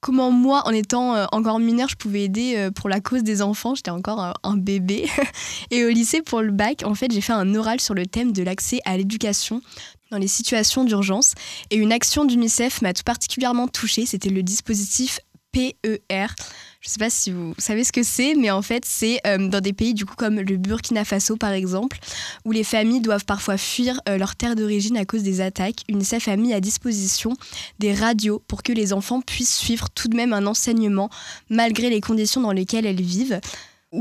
comment 0.00 0.30
moi, 0.30 0.62
en 0.66 0.70
étant 0.70 1.14
euh, 1.14 1.26
encore 1.32 1.58
mineure, 1.58 1.88
je 1.88 1.96
pouvais 1.96 2.24
aider 2.24 2.54
euh, 2.56 2.70
pour 2.70 2.88
la 2.88 3.00
cause 3.00 3.22
des 3.22 3.42
enfants. 3.42 3.74
J'étais 3.74 3.90
encore 3.90 4.22
euh, 4.22 4.32
un 4.42 4.56
bébé. 4.56 5.08
Et 5.70 5.84
au 5.84 5.88
lycée, 5.88 6.22
pour 6.22 6.42
le 6.42 6.52
bac, 6.52 6.82
en 6.84 6.94
fait, 6.94 7.10
j'ai 7.12 7.20
fait 7.20 7.32
un 7.32 7.54
oral 7.54 7.80
sur 7.80 7.94
le 7.94 8.06
thème 8.06 8.32
de 8.32 8.42
l'accès 8.42 8.80
à 8.84 8.96
l'éducation 8.96 9.62
dans 10.10 10.18
les 10.18 10.28
situations 10.28 10.84
d'urgence. 10.84 11.34
Et 11.70 11.76
une 11.76 11.92
action 11.92 12.24
d'UNICEF 12.24 12.82
m'a 12.82 12.92
tout 12.92 13.02
particulièrement 13.04 13.68
touchée. 13.68 14.06
C'était 14.06 14.30
le 14.30 14.42
dispositif 14.42 15.20
PER. 15.52 16.26
Je 16.86 16.90
ne 16.90 16.92
sais 16.92 16.98
pas 17.00 17.10
si 17.10 17.32
vous 17.32 17.52
savez 17.58 17.82
ce 17.82 17.90
que 17.90 18.04
c'est, 18.04 18.36
mais 18.36 18.52
en 18.52 18.62
fait, 18.62 18.84
c'est 18.86 19.18
euh, 19.26 19.48
dans 19.48 19.60
des 19.60 19.72
pays 19.72 19.92
du 19.92 20.04
comme 20.04 20.36
le 20.36 20.56
Burkina 20.56 21.04
Faso 21.04 21.36
par 21.36 21.50
exemple, 21.50 21.98
où 22.44 22.52
les 22.52 22.62
familles 22.62 23.00
doivent 23.00 23.24
parfois 23.24 23.56
fuir 23.58 24.00
euh, 24.08 24.18
leur 24.18 24.36
terre 24.36 24.54
d'origine 24.54 24.96
à 24.96 25.04
cause 25.04 25.24
des 25.24 25.40
attaques. 25.40 25.80
UNICEF 25.88 26.28
a 26.28 26.36
mis 26.36 26.54
à 26.54 26.60
disposition 26.60 27.32
des 27.80 27.92
radios 27.92 28.40
pour 28.46 28.62
que 28.62 28.72
les 28.72 28.92
enfants 28.92 29.20
puissent 29.20 29.56
suivre 29.56 29.90
tout 29.90 30.06
de 30.06 30.14
même 30.14 30.32
un 30.32 30.46
enseignement 30.46 31.10
malgré 31.50 31.90
les 31.90 32.00
conditions 32.00 32.40
dans 32.40 32.52
lesquelles 32.52 32.86
elles 32.86 33.02
vivent 33.02 33.40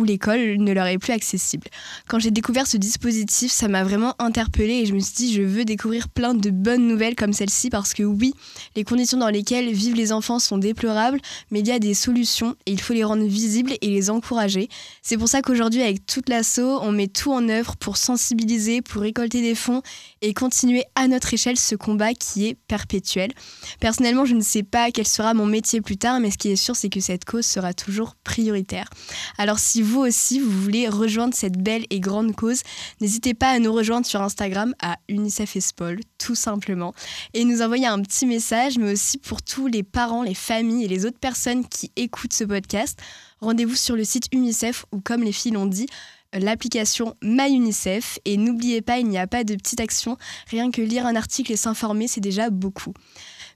l'école 0.04 0.58
ne 0.58 0.74
leur 0.74 0.88
est 0.88 0.98
plus 0.98 1.14
accessible. 1.14 1.68
Quand 2.08 2.20
j'ai 2.20 2.32
découvert 2.32 2.68
ce 2.68 2.78
dispositif, 2.78 3.52
ça 3.52 3.68
m'a 3.68 3.84
vraiment 3.84 4.14
interpellée 4.20 4.82
et 4.82 4.86
je 4.86 4.94
me 4.94 5.00
suis 5.00 5.14
dit 5.16 5.34
je 5.34 5.42
veux 5.42 5.66
découvrir 5.66 6.10
plein 6.10 6.34
de 6.34 6.50
bonnes 6.50 6.88
nouvelles 6.88 7.16
comme 7.16 7.34
celle-ci 7.34 7.70
parce 7.70 7.94
que 7.94 8.04
oui, 8.04 8.34
les 8.76 8.84
conditions 8.84 9.18
dans 9.18 9.30
lesquelles 9.30 9.72
vivent 9.72 9.96
les 9.96 10.12
enfants 10.12 10.40
sont 10.40 10.58
déplorables, 10.58 11.20
mais 11.52 11.60
il 11.60 11.68
y 11.68 11.72
a 11.72 11.80
des 11.80 11.94
solutions 11.94 12.56
et 12.66 12.72
il 12.72 12.82
faut 12.82 12.94
les 12.94 13.04
rendre 13.04 13.26
visibles 13.26 13.74
et 13.82 13.90
les 13.90 14.10
encourager. 14.10 14.70
C'est 15.02 15.18
pour 15.18 15.28
ça 15.28 15.42
qu'aujourd'hui 15.42 15.82
avec 15.82 16.06
toute 16.06 16.30
l'assaut, 16.30 16.80
on 16.82 16.92
met 16.92 17.08
tout 17.08 17.32
en 17.32 17.48
œuvre 17.50 17.76
pour 17.78 17.98
sensibiliser, 17.98 18.82
pour 18.82 19.02
récolter 19.02 19.42
des 19.42 19.56
fonds 19.56 19.82
et 20.22 20.34
continuer 20.34 20.84
à 20.96 21.08
notre 21.08 21.34
échelle 21.34 21.58
ce 21.58 21.76
combat 21.76 22.14
qui 22.14 22.48
est 22.48 22.58
perpétuel. 22.68 23.32
Personnellement, 23.80 24.26
je 24.26 24.36
ne 24.36 24.42
sais 24.42 24.64
pas 24.64 24.92
quel 24.92 25.08
sera 25.08 25.34
mon 25.34 25.46
métier 25.46 25.82
plus 25.82 25.98
tard, 25.98 26.20
mais 26.20 26.32
ce 26.32 26.38
qui 26.38 26.50
est 26.50 26.56
sûr, 26.56 26.76
c'est 26.76 26.90
que 26.90 27.00
cette 27.00 27.26
cause 27.26 27.46
sera 27.46 27.74
toujours 27.74 28.16
prioritaire. 28.24 28.90
Alors 29.38 29.60
si 29.60 29.82
vous 29.86 30.02
aussi, 30.02 30.40
vous 30.40 30.52
voulez 30.52 30.90
rejoindre 30.90 31.34
cette 31.34 31.58
belle 31.58 31.86
et 31.90 32.00
grande 32.00 32.36
cause, 32.36 32.62
n'hésitez 33.02 33.34
pas 33.34 33.50
à 33.50 33.60
nous 33.60 33.72
rejoindre 33.72 34.06
sur 34.06 34.22
Instagram 34.22 34.74
à 34.82 34.98
UNICEF 35.08 35.56
Espol, 35.56 36.00
tout 36.18 36.36
simplement, 36.36 36.94
et 37.34 37.46
nous 37.46 37.62
envoyer 37.62 37.88
un 37.88 38.02
petit 38.02 38.26
message, 38.26 38.78
mais 38.78 38.92
aussi 38.92 39.18
pour 39.18 39.42
tous 39.42 39.68
les 39.68 39.84
parents, 39.84 40.24
les 40.24 40.34
familles 40.34 40.86
et 40.86 40.88
les 40.88 41.06
autres 41.06 41.20
personnes 41.20 41.68
qui 41.68 41.92
écoutent 41.96 42.34
ce 42.34 42.44
podcast. 42.44 43.00
Rendez-vous 43.40 43.76
sur 43.76 43.96
le 43.96 44.04
site 44.04 44.26
UNICEF 44.34 44.86
ou 44.92 45.00
comme 45.00 45.24
les 45.24 45.32
filles 45.32 45.52
l'ont 45.52 45.66
dit, 45.66 45.88
l'application 46.34 47.16
MyUnicef. 47.22 48.20
Et 48.26 48.38
n'oubliez 48.38 48.82
pas, 48.82 49.00
il 49.00 49.08
n'y 49.08 49.18
a 49.18 49.28
pas 49.28 49.44
de 49.44 49.56
petite 49.56 49.80
action. 49.80 50.18
Rien 50.50 50.72
que 50.72 50.82
lire 50.82 51.06
un 51.06 51.16
article 51.16 51.52
et 51.52 51.58
s'informer, 51.58 52.08
c'est 52.08 52.22
déjà 52.22 52.50
beaucoup. 52.50 52.94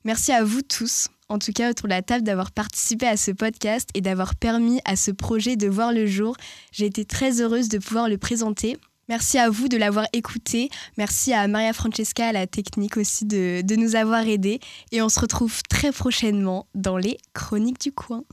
Merci 0.05 0.31
à 0.31 0.43
vous 0.43 0.61
tous, 0.61 1.07
en 1.29 1.39
tout 1.39 1.53
cas 1.53 1.69
autour 1.71 1.87
de 1.87 1.93
la 1.93 2.01
table, 2.01 2.23
d'avoir 2.23 2.51
participé 2.51 3.07
à 3.07 3.17
ce 3.17 3.31
podcast 3.31 3.89
et 3.93 4.01
d'avoir 4.01 4.35
permis 4.35 4.81
à 4.85 4.95
ce 4.95 5.11
projet 5.11 5.55
de 5.55 5.67
voir 5.67 5.93
le 5.93 6.05
jour. 6.05 6.35
J'ai 6.71 6.85
été 6.85 7.05
très 7.05 7.41
heureuse 7.41 7.69
de 7.69 7.77
pouvoir 7.77 8.09
le 8.09 8.17
présenter. 8.17 8.77
Merci 9.07 9.39
à 9.39 9.49
vous 9.49 9.67
de 9.67 9.77
l'avoir 9.77 10.05
écouté. 10.13 10.69
Merci 10.97 11.33
à 11.33 11.47
Maria 11.47 11.73
Francesca 11.73 12.27
à 12.27 12.31
la 12.31 12.45
technique 12.45 12.97
aussi 12.97 13.25
de, 13.25 13.61
de 13.63 13.75
nous 13.75 13.95
avoir 13.95 14.27
aidés. 14.27 14.59
Et 14.91 15.01
on 15.01 15.09
se 15.09 15.19
retrouve 15.19 15.63
très 15.63 15.91
prochainement 15.91 16.67
dans 16.75 16.97
les 16.97 17.17
Chroniques 17.33 17.81
du 17.81 17.91
coin. 17.91 18.23